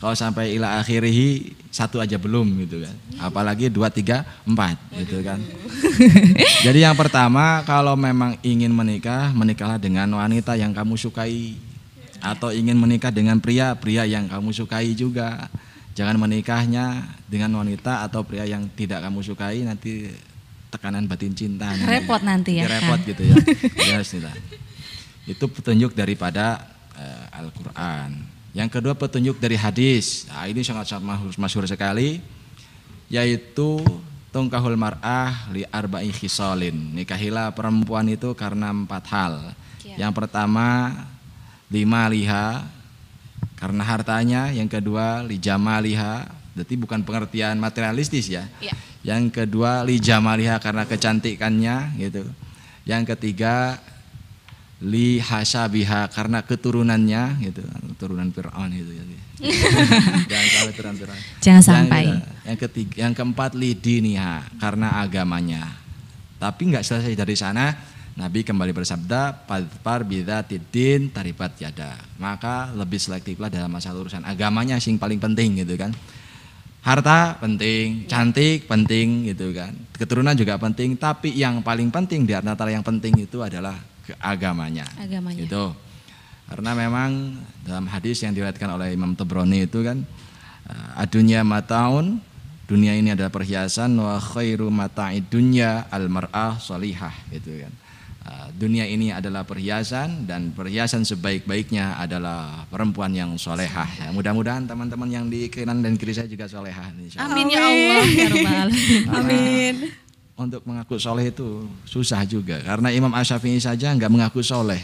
[0.00, 2.96] kalau sampai ila akhirihi satu aja belum gitu kan.
[3.20, 5.36] Apalagi dua, tiga, empat gitu kan.
[6.66, 11.60] Jadi yang pertama kalau memang ingin menikah, menikahlah dengan wanita yang kamu sukai.
[12.20, 15.52] Atau ingin menikah dengan pria, pria yang kamu sukai juga.
[15.92, 20.08] Jangan menikahnya dengan wanita atau pria yang tidak kamu sukai nanti
[20.72, 21.76] tekanan batin cinta.
[21.76, 22.64] Repot nanti ya.
[22.64, 23.36] Repot gitu ya.
[24.00, 24.00] ya
[25.28, 28.29] Itu petunjuk daripada uh, Al-Quran.
[28.50, 30.26] Yang kedua petunjuk dari hadis.
[30.26, 32.18] Nah, ini sangat-sangat masyhur sekali
[33.10, 33.82] yaitu
[34.30, 36.94] tungkahul mar'ah li arba'i khisalin.
[36.94, 39.34] Nikahilah perempuan itu karena empat hal.
[39.82, 40.06] Ya.
[40.06, 40.94] Yang pertama
[41.70, 42.66] lima liha
[43.58, 48.48] karena hartanya, yang kedua li jamaliha, berarti bukan pengertian materialistis ya.
[48.62, 48.72] ya.
[49.04, 52.24] Yang kedua li jamaliha karena kecantikannya gitu.
[52.88, 53.76] Yang ketiga
[54.80, 57.60] li hasabiha karena keturunannya gitu.
[57.96, 59.04] Keturunan Fir'aun itu ya.
[60.30, 61.20] jangan sampai turunan Fir'aun.
[61.44, 62.04] Jangan sampai.
[62.08, 65.76] yang, yang ketiga yang keempat li diniha karena agamanya.
[66.40, 67.76] Tapi nggak selesai dari sana
[68.16, 69.48] Nabi kembali bersabda
[69.84, 70.02] par
[70.48, 72.00] tidin taribat yada.
[72.16, 75.92] Maka lebih selektiflah dalam masalah urusan agamanya sing paling penting gitu kan.
[76.80, 79.76] Harta penting, cantik penting gitu kan.
[79.92, 83.76] Keturunan juga penting, tapi yang paling penting di antara yang penting itu adalah
[84.18, 84.86] agamanya.
[84.98, 85.40] Agamanya.
[85.44, 85.74] Itu.
[86.50, 90.02] Karena memang dalam hadis yang diriwayatkan oleh Imam Tabrani itu kan
[90.66, 92.18] eh, adunya mataun
[92.66, 97.72] dunia ini adalah perhiasan wa khairu mata'id dunya al mar'ah salihah gitu kan.
[98.20, 103.86] Eh, dunia ini adalah perhiasan dan perhiasan sebaik-baiknya adalah perempuan yang solehah.
[103.96, 106.90] Ya, mudah-mudahan teman-teman yang di kanan dan kiri saya juga solehah.
[107.22, 108.28] Amin ya Allah ya
[109.18, 110.09] Amin
[110.40, 114.80] untuk mengaku soleh itu susah juga karena Imam Asyafi'i saja nggak mengaku soleh.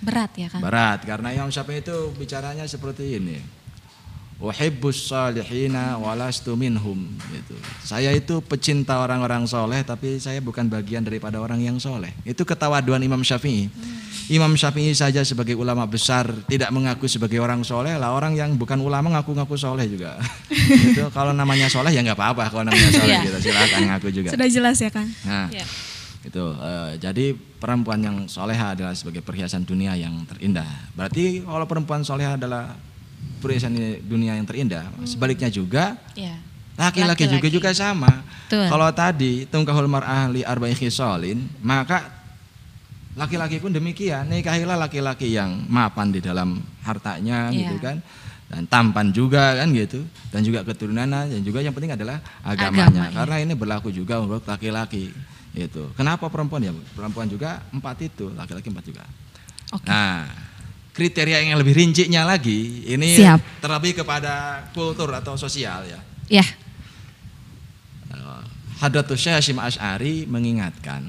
[0.00, 0.60] Berat ya kan?
[0.64, 3.63] Berat karena Imam Syafi'i itu bicaranya seperti ini.
[4.42, 7.54] Uhibbus salihina walastu minhum gitu.
[7.86, 12.10] Saya itu pecinta orang-orang soleh tapi saya bukan bagian daripada orang yang soleh.
[12.26, 13.70] Itu ketawaduan Imam Syafi'i.
[13.70, 14.04] Hmm.
[14.32, 18.80] Imam Syafi'i saja sebagai ulama besar tidak mengaku sebagai orang soleh lah orang yang bukan
[18.80, 20.18] ulama ngaku-ngaku soleh juga.
[20.90, 23.26] itu kalau namanya soleh ya nggak apa-apa kalau namanya soleh iya.
[23.28, 24.28] gitu silakan ngaku juga.
[24.32, 25.06] Sudah jelas ya kan.
[25.28, 25.68] Nah, yeah.
[26.24, 30.68] itu uh, jadi perempuan yang soleha adalah sebagai perhiasan dunia yang terindah.
[30.96, 32.76] Berarti kalau perempuan soleha adalah
[33.42, 34.88] perhiasan dunia yang terindah.
[34.88, 35.06] Hmm.
[35.06, 36.36] Sebaliknya juga ya.
[36.74, 38.24] laki-laki juga juga sama.
[38.50, 42.24] Kalau tadi tungkahul mar'ah li arba'i khisalin, maka
[43.14, 47.70] Laki-laki pun demikian, nikahilah laki-laki yang mapan di dalam hartanya Iya.
[47.70, 47.96] gitu kan.
[48.50, 50.02] Dan tampan juga kan gitu.
[50.34, 52.90] Dan juga keturunannya dan juga yang penting adalah agamanya.
[52.90, 53.14] Agama, iya.
[53.14, 55.14] Karena ini berlaku juga untuk laki-laki
[55.54, 55.82] itu.
[55.94, 56.74] Kenapa perempuan ya?
[56.74, 59.04] Perempuan juga empat itu, laki-laki empat juga.
[59.70, 59.86] Oke.
[59.86, 60.26] Nah,
[60.94, 63.58] kriteria yang lebih rincinya lagi ini Siap.
[63.58, 66.00] terlebih kepada kultur atau sosial ya.
[66.30, 66.46] Ya.
[68.78, 71.08] Hadratus Syekh Hashim Ash'ari mengingatkan,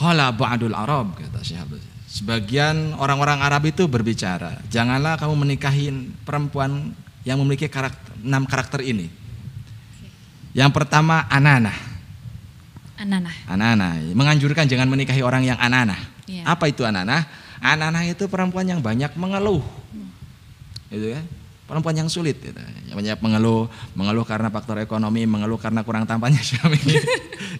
[0.00, 1.80] qala ba'dul Arab kata Syekh.
[2.12, 6.92] Sebagian orang-orang Arab itu berbicara, janganlah kamu menikahi perempuan
[7.24, 9.08] yang memiliki karakter, enam karakter ini.
[10.52, 11.76] Yang pertama ananah.
[13.00, 13.32] Anana.
[13.48, 15.98] Ananah menganjurkan jangan menikahi orang yang ananah.
[16.28, 16.44] Iya.
[16.44, 17.24] Apa itu ananah?
[17.62, 19.62] Ananah itu perempuan yang banyak mengeluh.
[20.90, 21.24] Gitu kan?
[21.70, 22.58] Perempuan yang sulit gitu.
[22.90, 26.76] Yang banyak mengeluh, mengeluh karena faktor ekonomi, mengeluh karena kurang tampannya suami.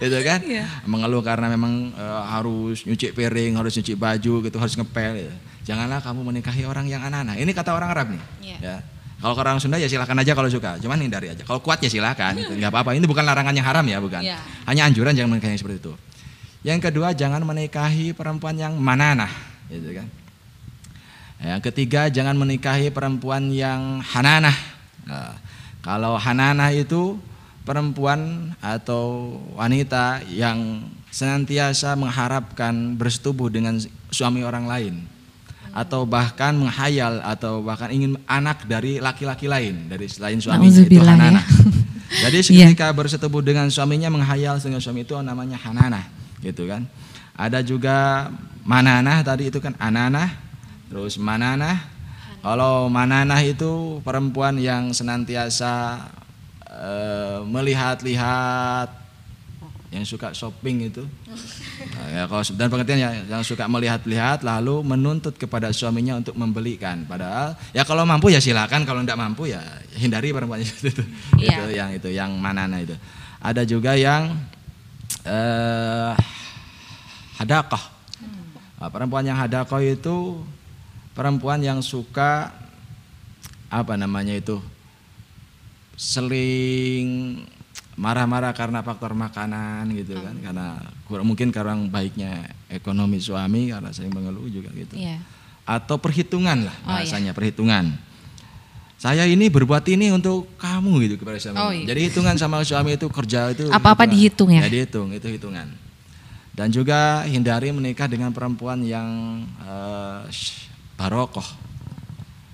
[0.02, 0.42] gitu kan?
[0.42, 0.66] Iya.
[0.90, 5.34] Mengeluh karena memang eh, harus nyuci piring, harus nyuci baju gitu, harus ngepel gitu.
[5.70, 7.38] Janganlah kamu menikahi orang yang ananah.
[7.38, 8.22] Ini kata orang Arab nih.
[8.42, 8.58] Iya.
[8.58, 8.76] Ya.
[9.22, 11.46] Kalau orang Sunda ya silakan aja kalau suka, cuman hindari aja.
[11.46, 12.58] Kalau kuat ya silakan, gitu.
[12.58, 12.98] nggak apa-apa.
[12.98, 14.18] Ini bukan larangan yang haram ya, bukan.
[14.18, 14.42] Iya.
[14.66, 15.92] Hanya anjuran jangan menikahi yang seperti itu.
[16.66, 19.30] Yang kedua jangan menikahi perempuan yang mananah,
[19.72, 20.06] gitu kan.
[21.42, 24.54] Yang ketiga jangan menikahi perempuan yang hananah.
[25.02, 25.35] Nah,
[25.82, 27.18] kalau hananah itu
[27.66, 33.78] perempuan atau wanita yang senantiasa mengharapkan bersetubuh dengan
[34.14, 34.94] suami orang lain
[35.72, 41.02] atau bahkan menghayal atau bahkan ingin anak dari laki-laki lain dari selain suami itu ya.
[41.16, 41.42] hananah.
[42.22, 42.68] Jadi Iya.
[42.68, 46.04] ketika bersetubuh dengan suaminya menghayal dengan suami itu namanya hananah,
[46.44, 46.85] gitu kan.
[47.32, 48.28] Ada juga
[48.62, 50.31] mananah tadi itu kan ananah,
[50.90, 51.90] terus mananah.
[52.42, 56.03] Kalau mananah itu perempuan yang senantiasa
[56.66, 58.90] eh, melihat-lihat
[59.92, 61.05] yang suka shopping itu.
[62.12, 67.03] Ya, kalau dan pengertian ya, yang suka melihat-lihat lalu menuntut kepada suaminya untuk membelikan.
[67.09, 69.59] Padahal ya kalau mampu ya silakan, kalau tidak mampu ya
[69.96, 70.72] hindari perempuan itu.
[70.92, 71.03] itu
[71.42, 71.72] Iya.
[71.72, 72.94] yang itu yang manana itu.
[73.42, 74.35] Ada juga yang
[75.27, 76.12] eh
[77.40, 77.91] hadakoh.
[78.83, 80.42] Nah, perempuan yang hadakoh itu
[81.14, 82.51] perempuan yang suka
[83.71, 84.59] apa namanya itu
[85.95, 87.38] seling
[87.95, 94.11] marah-marah karena faktor makanan gitu kan karena kurang mungkin karena baiknya ekonomi suami karena sering
[94.11, 94.99] mengeluh juga gitu.
[94.99, 95.23] Iya.
[95.62, 97.95] atau perhitungan lah Oh, bahasanya perhitungan.
[98.99, 101.59] Saya ini berbuat ini untuk kamu gitu kepada suami.
[101.62, 101.87] Oh, iya.
[101.87, 104.66] jadi hitungan sama suami itu kerja itu Apa-apa gitu, dihitung ya?
[104.66, 105.71] dihitung itu hitungan
[106.52, 111.44] dan juga hindari menikah dengan perempuan yang eh, sh- barokoh.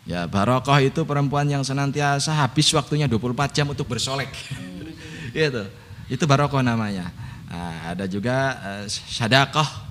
[0.08, 4.30] Ya barokoh itu perempuan yang senantiasa habis waktunya 24 jam untuk bersolek.
[5.37, 5.68] Gitu.
[6.08, 7.12] Itu barokoh namanya.
[7.52, 9.88] Nah, ada juga eh, syadakoh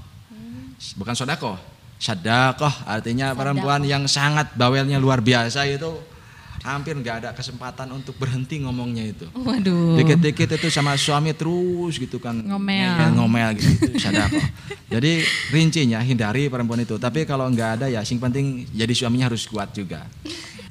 [0.97, 1.57] bukan sodakoh
[1.97, 5.89] syadakoh artinya perempuan yang sangat bawelnya luar biasa itu
[6.67, 9.25] hampir nggak ada kesempatan untuk berhenti ngomongnya itu.
[9.31, 9.95] Waduh.
[10.03, 12.35] dikit-dikit itu sama suami terus gitu kan.
[12.35, 12.91] Ngomel.
[12.91, 13.69] ngeyel, ngomel gitu.
[13.87, 14.43] Itu syadakoh
[14.87, 15.19] jadi
[15.51, 16.95] rincinya hindari perempuan itu.
[16.95, 20.07] Tapi kalau nggak ada ya sing penting jadi suaminya harus kuat juga.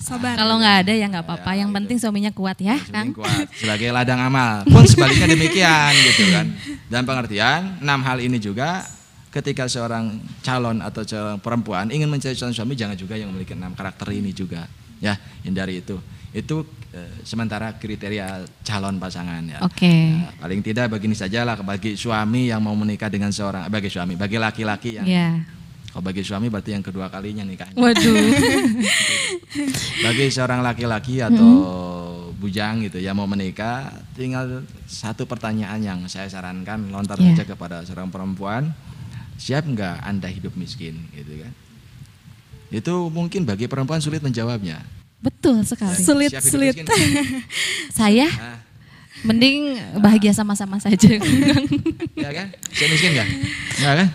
[0.00, 0.38] Sabar.
[0.38, 1.50] Kalau nggak ada ya nggak apa-apa.
[1.52, 3.12] Yang penting suaminya kuat ya, Kang.
[3.12, 3.50] Kuat.
[3.52, 4.62] Sebagai ladang amal.
[4.64, 6.46] Pun sebaliknya demikian gitu kan.
[6.88, 8.86] Dan pengertian enam hal ini juga
[9.34, 13.76] ketika seorang calon atau seorang perempuan ingin mencari calon suami jangan juga yang memiliki enam
[13.76, 14.64] karakter ini juga
[14.98, 15.96] ya hindari itu
[16.32, 16.56] itu
[16.92, 19.88] eh, sementara kriteria calon pasangan ya Oke.
[19.88, 24.36] Ya, paling tidak begini sajalah bagi suami yang mau menikah dengan seorang bagi suami bagi
[24.36, 25.28] laki-laki yang Ya.
[25.88, 28.16] kalau bagi suami berarti yang kedua kalinya nikahnya Waduh.
[30.04, 31.52] bagi seorang laki-laki atau
[32.36, 37.32] bujang gitu yang mau menikah tinggal satu pertanyaan yang saya sarankan lontar Iya.
[37.32, 38.76] saja kepada seorang perempuan
[39.36, 41.52] siap nggak anda hidup miskin gitu kan
[42.76, 44.84] itu mungkin bagi perempuan sulit menjawabnya.
[45.16, 45.96] Betul sekali.
[45.96, 46.74] Sulit, Siap hidup sulit.
[46.76, 46.86] miskin?
[47.98, 48.28] Saya?
[48.28, 48.58] Nah,
[49.24, 51.08] mending bahagia sama-sama saja.
[52.24, 52.46] ya kan?
[52.52, 53.28] Siap miskin nggak?
[53.80, 54.08] Nggak kan?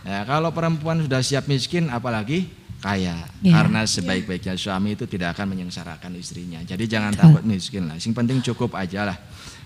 [0.00, 2.48] Ya kalau perempuan sudah siap miskin apalagi
[2.80, 3.28] kaya.
[3.44, 3.52] Iya.
[3.60, 6.62] karena sebaik-baiknya suami itu tidak akan menyengsarakan istrinya.
[6.64, 8.00] Jadi jangan takut miskin lah.
[8.00, 9.18] Yang penting cukup aja lah.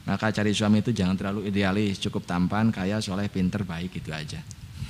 [0.04, 2.02] Maka cari suami itu jangan terlalu idealis.
[2.02, 4.42] Cukup tampan kaya soleh pinter baik itu aja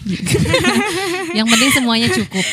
[1.38, 2.44] Yang penting semuanya cukup.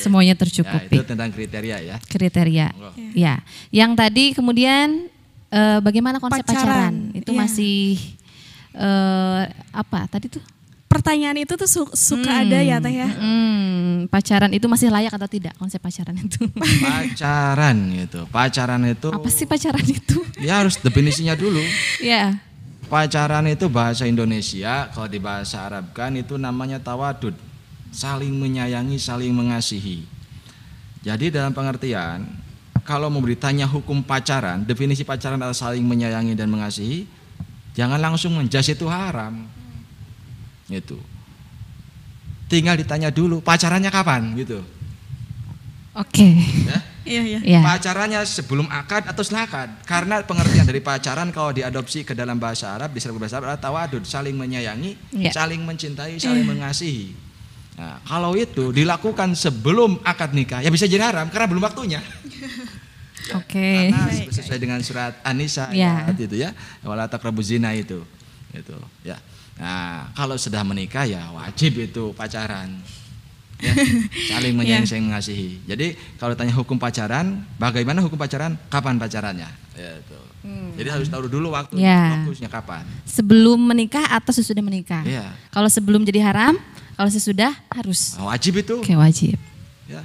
[0.00, 0.96] Semuanya ya, itu tercukupi.
[1.04, 2.68] tentang kriteria ya Kriteria.
[2.72, 2.90] Monggo.
[3.12, 3.44] Ya.
[3.68, 5.10] Yang tadi kemudian
[5.50, 6.64] eh, bagaimana konsep pacaran?
[6.64, 7.38] Pacaran, Itu iya.
[7.38, 7.78] masih
[8.74, 9.42] eh,
[9.72, 10.42] apa tadi tuh?
[10.90, 13.06] Pertanyaan itu tuh su- suka ada ya teh ya.
[13.06, 16.42] Hmm, pacaran itu masih layak atau tidak konsep pacaran itu?
[16.82, 20.18] pacaran gitu pacaran itu Apa sih pacaran itu?
[20.42, 21.62] ya harus definisinya dulu
[22.02, 22.34] ya.
[22.90, 27.38] Pacaran itu bahasa Indonesia, kalau di bahasa Arab kan itu namanya tawadud.
[27.90, 30.06] saling menyayangi, saling mengasihi.
[31.02, 32.22] Jadi dalam pengertian
[32.86, 37.06] kalau mau ditanya hukum pacaran, definisi pacaran adalah saling menyayangi dan mengasihi,
[37.74, 39.46] jangan langsung menjas itu haram.
[40.70, 40.98] Itu.
[42.50, 44.62] Tinggal ditanya dulu pacarannya kapan gitu.
[45.94, 46.42] Oke.
[46.66, 46.78] Ya.
[47.10, 47.38] Iya, iya.
[47.42, 47.60] Ya.
[47.66, 49.70] Pacarannya sebelum akad atau setelah akad?
[49.82, 54.06] Karena pengertian dari pacaran kalau diadopsi ke dalam bahasa Arab, di bahasa Arab adalah tawadud,
[54.06, 55.34] saling menyayangi, Ya.
[55.34, 57.10] saling mencintai, saling mengasihi.
[57.74, 61.98] Nah, kalau itu dilakukan sebelum akad nikah, ya bisa jadi haram karena belum waktunya.
[63.40, 63.90] Oke.
[63.90, 66.06] Karena sesuai dengan surat An-Nisa Ya.
[66.06, 66.50] ayat itu ya,
[66.86, 68.02] wala taqrabu zina itu.
[68.54, 69.18] Itu, ya.
[69.60, 72.80] Nah, kalau sudah menikah ya wajib itu pacaran.
[73.60, 73.72] Ya,
[74.32, 75.60] saling menyayangi, saling mengasihi.
[75.68, 78.56] Jadi kalau tanya hukum pacaran, bagaimana hukum pacaran?
[78.72, 79.48] Kapan pacarannya?
[79.76, 80.18] Ya, itu.
[80.80, 82.88] Jadi harus tahu dulu waktu waktunya kapan.
[83.04, 85.04] Sebelum menikah atau sesudah menikah?
[85.04, 85.36] Iya.
[85.52, 86.56] Kalau sebelum jadi haram,
[86.96, 88.16] kalau sesudah harus.
[88.16, 88.80] Wajib itu.
[88.80, 89.36] Oke, wajib.
[89.84, 90.00] Ya.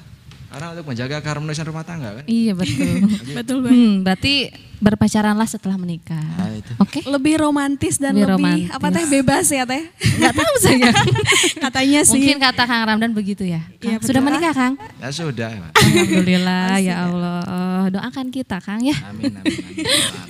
[0.55, 2.23] Karena untuk menjaga keharmonisan rumah tangga kan.
[2.31, 2.95] Iya betul.
[3.43, 3.75] Betul banget.
[3.75, 4.33] hmm, berarti
[4.79, 6.15] berpacaranlah setelah menikah.
[6.15, 6.79] Nah.
[6.79, 7.03] Oke.
[7.03, 8.71] Lebih romantis dan Lebih lebih, romantis.
[8.71, 9.83] apa teh bebas ya teh?
[10.23, 10.91] Nggak tahu saya.
[11.67, 12.15] Katanya sih.
[12.15, 13.67] Mungkin kata Kang Ramdan begitu ya.
[13.83, 14.31] Kang, Sudah betul.
[14.31, 14.73] menikah Kang?
[14.79, 15.51] Ya sudah.
[15.75, 17.43] Alhamdulillah ya Allah.
[17.91, 18.95] Doakan kita Kang ya.
[19.11, 19.43] Amin amin.
[19.43, 19.85] amin.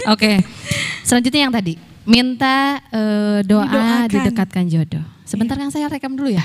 [0.10, 0.42] Oke.
[1.06, 4.10] Selanjutnya yang tadi minta eh, doa Didoakan.
[4.10, 5.06] didekatkan jodoh.
[5.22, 6.42] Sebentar Kang saya rekam dulu ya.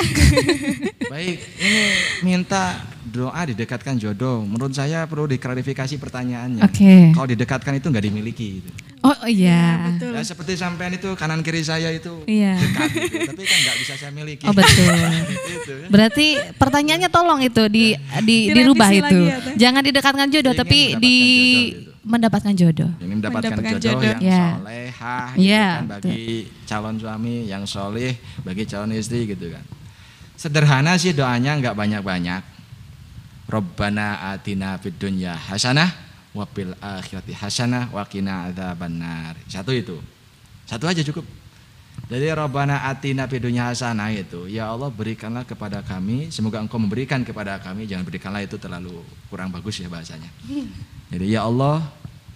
[0.00, 1.10] Ya.
[1.12, 1.82] Baik, ini
[2.22, 4.42] minta doa didekatkan jodoh.
[4.42, 6.62] Menurut saya perlu diklarifikasi pertanyaannya.
[6.62, 7.10] Oke.
[7.10, 8.48] Kalau didekatkan itu nggak dimiliki.
[8.58, 8.70] Gitu.
[9.00, 9.90] Oh oh iya.
[9.90, 10.12] Betul.
[10.12, 12.52] Ya seperti sampean itu kanan kiri saya itu Iya.
[12.54, 13.16] dekat, gitu.
[13.26, 14.44] tapi kan nggak bisa saya miliki.
[14.44, 14.92] Oh betul.
[15.56, 15.88] Itu kan.
[15.88, 19.18] Berarti pertanyaannya tolong itu di di Direvisi dirubah itu.
[19.24, 19.36] ya.
[19.58, 21.90] Jangan didekatkan jodoh Ingin tapi mendapatkan di jodoh gitu.
[22.02, 22.90] mendapatkan jodoh.
[22.94, 24.04] Ini mendapatkan, Mendapatkan jodoh, jodoh.
[24.06, 24.44] yang Ya.
[24.54, 26.22] solehah gitu Ya, kan, bagi
[26.64, 29.64] calon suami yang soleh, bagi calon istri gitu kan.
[30.40, 32.40] Sederhana sih doanya nggak banyak-banyak.
[33.44, 35.92] Robbana atina fid dunya hasanah
[36.32, 39.36] wa fil akhirati hasanah wa qina adzabannar.
[39.44, 40.00] Satu itu.
[40.64, 41.28] Satu aja cukup.
[42.08, 47.20] Jadi Robbana atina fid dunya hasanah itu, ya Allah berikanlah kepada kami, semoga Engkau memberikan
[47.20, 50.32] kepada kami, jangan berikanlah itu terlalu kurang bagus ya bahasanya.
[51.12, 51.84] Jadi ya Allah,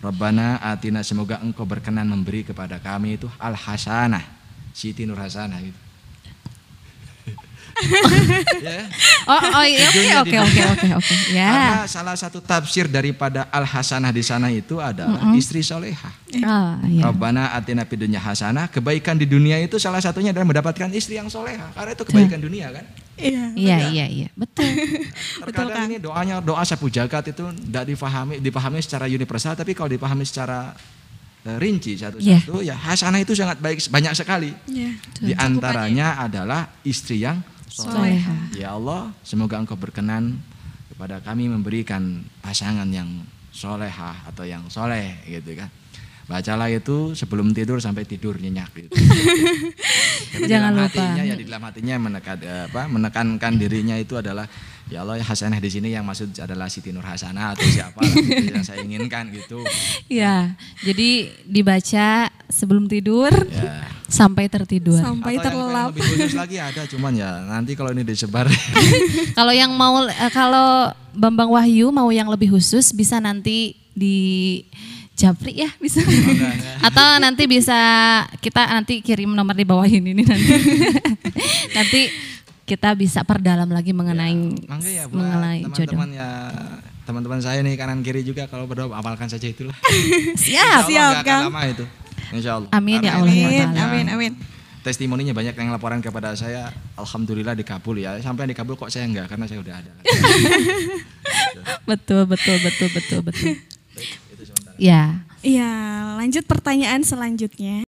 [0.04, 4.20] Rabbana atina semoga engkau berkenan memberi kepada kami itu al hasanah,
[4.76, 5.83] Siti Nur Hasanah gitu.
[8.62, 8.86] Ya.
[9.24, 11.14] Oh oh iya, oke oke oke oke oke.
[11.32, 11.48] Ya.
[11.48, 16.12] Karena salah satu tafsir daripada al hasanah di sana itu adalah istri solehah.
[16.44, 17.08] Oh iya.
[17.08, 21.26] Rabbana atina fid dunya hasanah, kebaikan di dunia itu salah satunya adalah mendapatkan istri yang
[21.32, 21.72] solehah.
[21.74, 22.84] Karena itu kebaikan dunia kan.
[23.14, 23.44] Iya.
[23.54, 24.28] Iya iya iya.
[24.34, 24.66] Betul.
[25.46, 30.26] Terkadang ini doanya doa sapu jagat itu tidak difahami dipahami secara universal tapi kalau dipahami
[30.26, 30.74] secara
[31.46, 34.50] eh, rinci satu-satu ya hasanah itu sangat baik banyak sekali.
[34.66, 34.90] Iya.
[35.22, 37.53] Di antaranya adalah istri yang.
[37.74, 38.36] Soleha.
[38.54, 40.38] Ya Allah, semoga Engkau berkenan
[40.94, 45.66] kepada kami memberikan pasangan yang solehah atau yang soleh gitu kan.
[46.24, 48.96] Bacalah itu sebelum tidur sampai tidur nyenyak gitu.
[50.48, 51.02] Jangan dalam lupa.
[51.04, 54.48] Hatinya, ya di dalam hatinya menekan, eh, apa, menekankan dirinya itu adalah
[54.88, 58.50] ya Allah hasanah di sini yang maksud adalah Siti Nur Hasanah atau siapa lah, gitu,
[58.56, 59.60] yang saya inginkan gitu.
[60.08, 60.56] Ya.
[60.80, 63.84] Jadi dibaca sebelum tidur Ya.
[64.04, 64.96] Sampai tertidur.
[64.96, 65.88] Sampai Atau yang terlelap.
[65.90, 68.46] pengen lebih khusus lagi ada cuman ya nanti kalau ini disebar
[69.38, 74.16] Kalau yang mau eh, kalau Bambang Wahyu mau yang lebih khusus bisa nanti di
[75.14, 76.02] Japri ya bisa.
[76.86, 77.78] Atau nanti bisa
[78.38, 80.52] kita nanti kirim nomor di bawah ini nih nanti.
[81.70, 82.00] nanti
[82.64, 84.34] kita bisa perdalam lagi mengenai
[84.82, 85.94] ya buat mengenai jodoh.
[85.94, 86.28] teman-teman ya
[87.04, 89.76] teman-teman saya nih kanan kiri juga kalau berdoa amalkan saja itulah.
[90.34, 90.88] Siap.
[90.88, 91.42] Insya Allah nggak akan Kang.
[91.52, 91.84] lama itu.
[92.34, 92.70] Insya Allah.
[92.74, 94.32] Amin ya Karena Allah ya Amin, amin, amin.
[94.84, 96.68] Testimoninya banyak yang laporan kepada saya,
[97.00, 98.20] alhamdulillah dikabul ya.
[98.20, 99.92] Sampai yang dikabul kok saya enggak karena saya udah ada.
[101.88, 103.52] Betul betul betul betul betul.
[104.32, 104.76] itu sementara.
[104.80, 105.24] Ya.
[105.44, 105.68] Iya,
[106.16, 107.84] lanjut pertanyaan selanjutnya.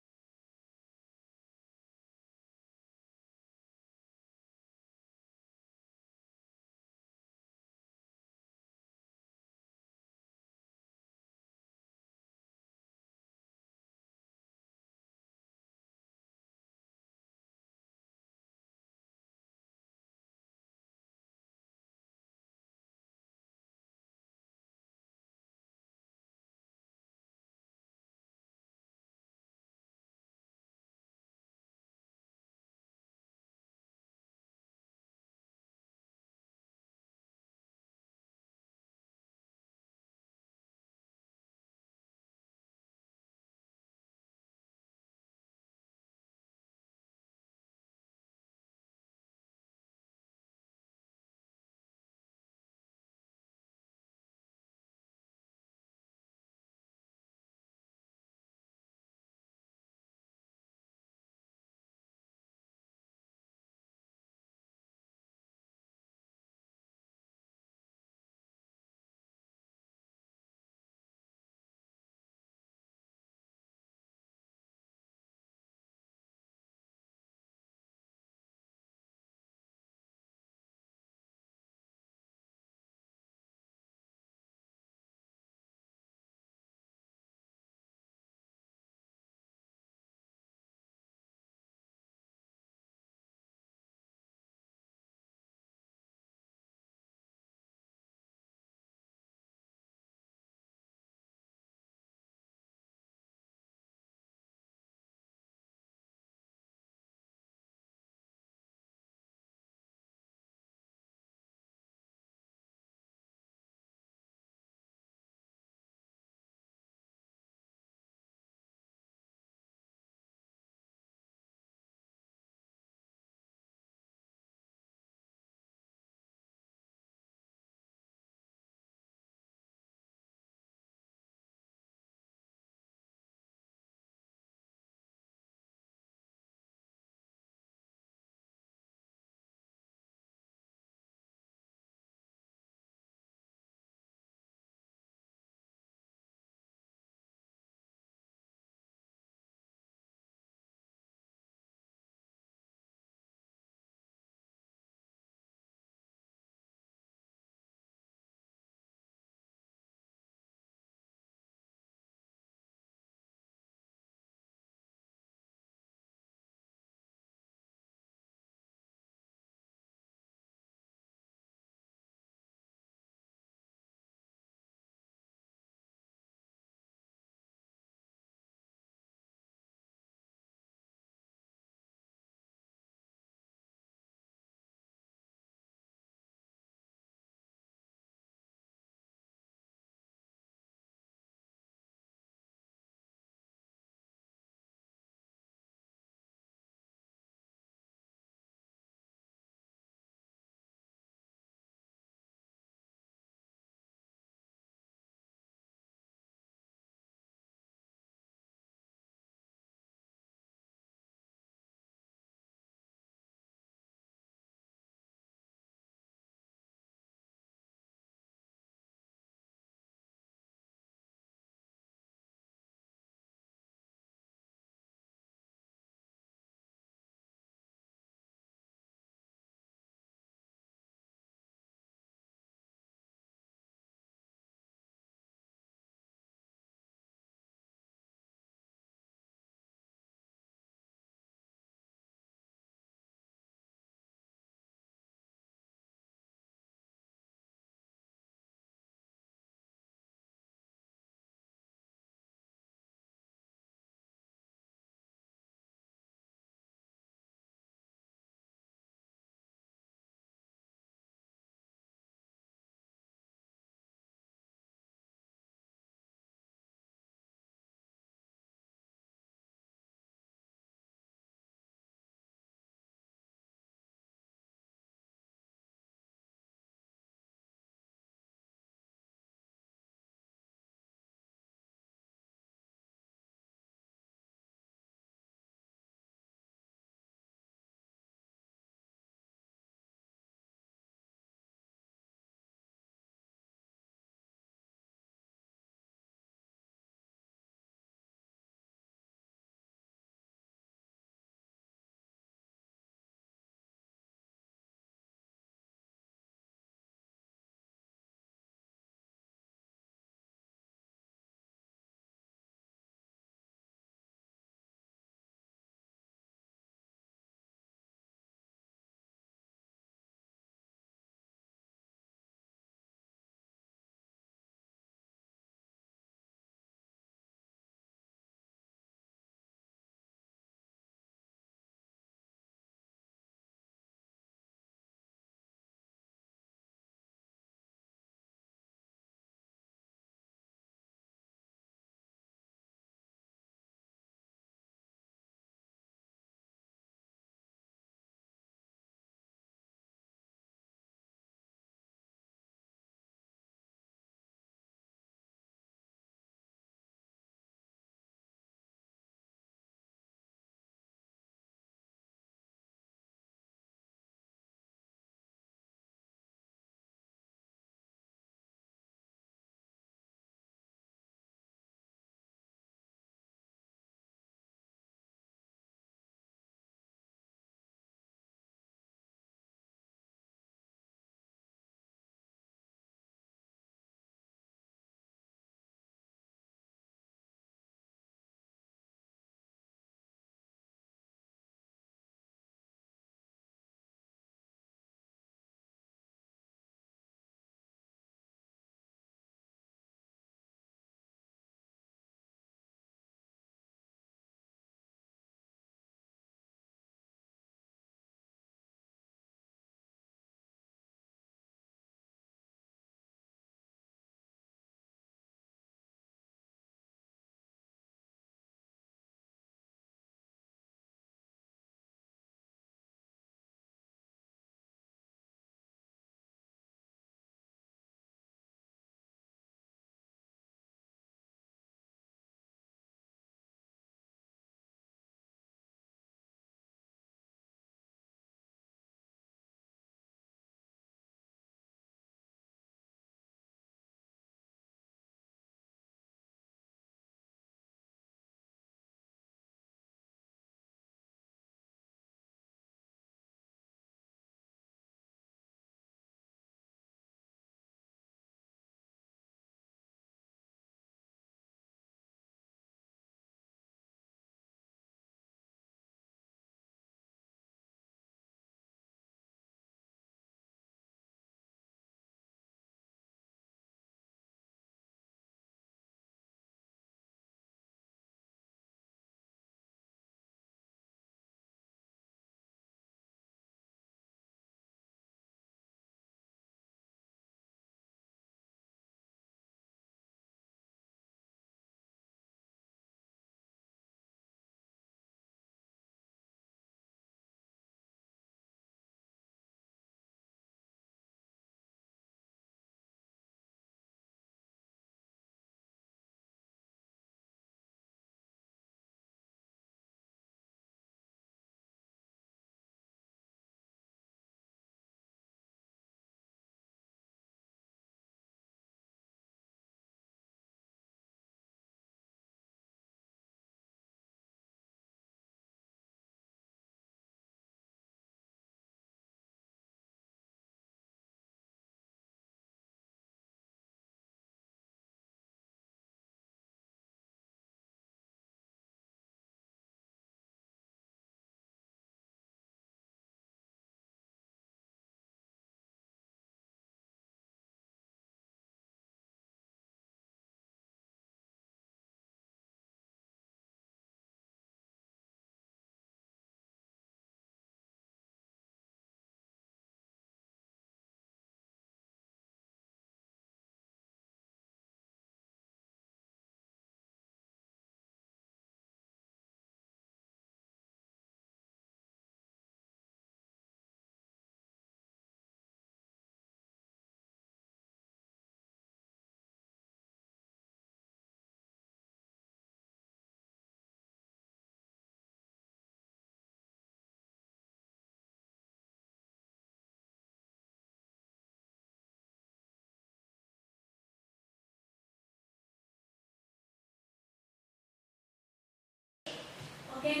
[599.84, 600.00] Oke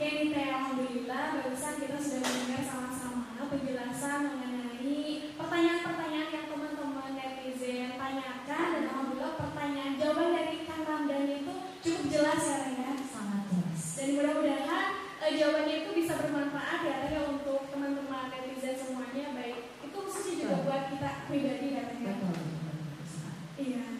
[0.00, 1.24] nih Teh, Alhamdulillah.
[1.36, 8.66] Barusan kita sudah mendengar sama-sama penjelasan mengenai pertanyaan-pertanyaan yang teman-teman netizen tanyakan.
[8.72, 11.52] Dan Alhamdulillah pertanyaan jawaban dari Kang Ramdan itu
[11.84, 12.92] cukup jelas ya Teh ya?
[13.04, 13.80] Sangat jelas.
[13.92, 14.88] Dan mudah-mudahan
[15.20, 19.36] uh, jawabannya itu bisa bermanfaat ya Teh untuk teman-teman netizen semuanya.
[19.36, 22.00] Baik itu khususnya juga buat kita pribadi ya Teh
[23.60, 23.97] Iya.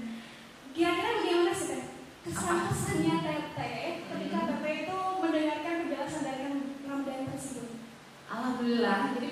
[0.79, 1.83] Kira-kira bagaimana sih Teh?
[2.23, 4.49] Kesan-kesannya Teteh ketika hmm.
[4.63, 6.45] Teteh itu mendengarkan penjelasan dari
[6.87, 7.83] Ramdan tersebut?
[8.31, 9.31] Alhamdulillah, jadi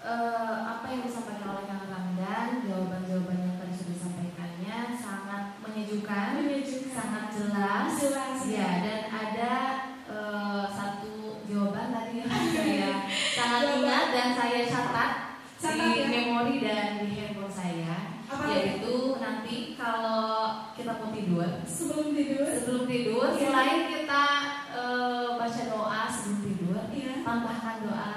[0.00, 6.92] uh, apa yang disampaikan oleh Kang Ramdan, jawaban-jawaban yang tadi sudah disampaikannya sangat menyejukkan, menyejukkan.
[6.96, 8.95] sangat jelas, jelas ya, iya, dan
[21.86, 23.38] sebelum tidur sebelum tidur yeah.
[23.38, 24.24] selain kita
[24.74, 27.22] uh, baca doa sebelum tidur yeah.
[27.22, 28.10] tambahkan doa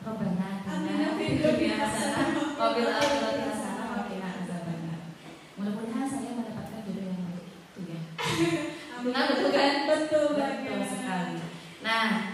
[0.00, 0.50] Robbana
[9.00, 9.74] Mudah-mudahan kan?
[9.92, 10.28] betul.
[10.40, 11.36] Betul sekali.
[11.84, 12.29] Nah,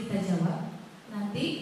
[0.00, 0.72] kita jawab.
[1.12, 1.59] Nanti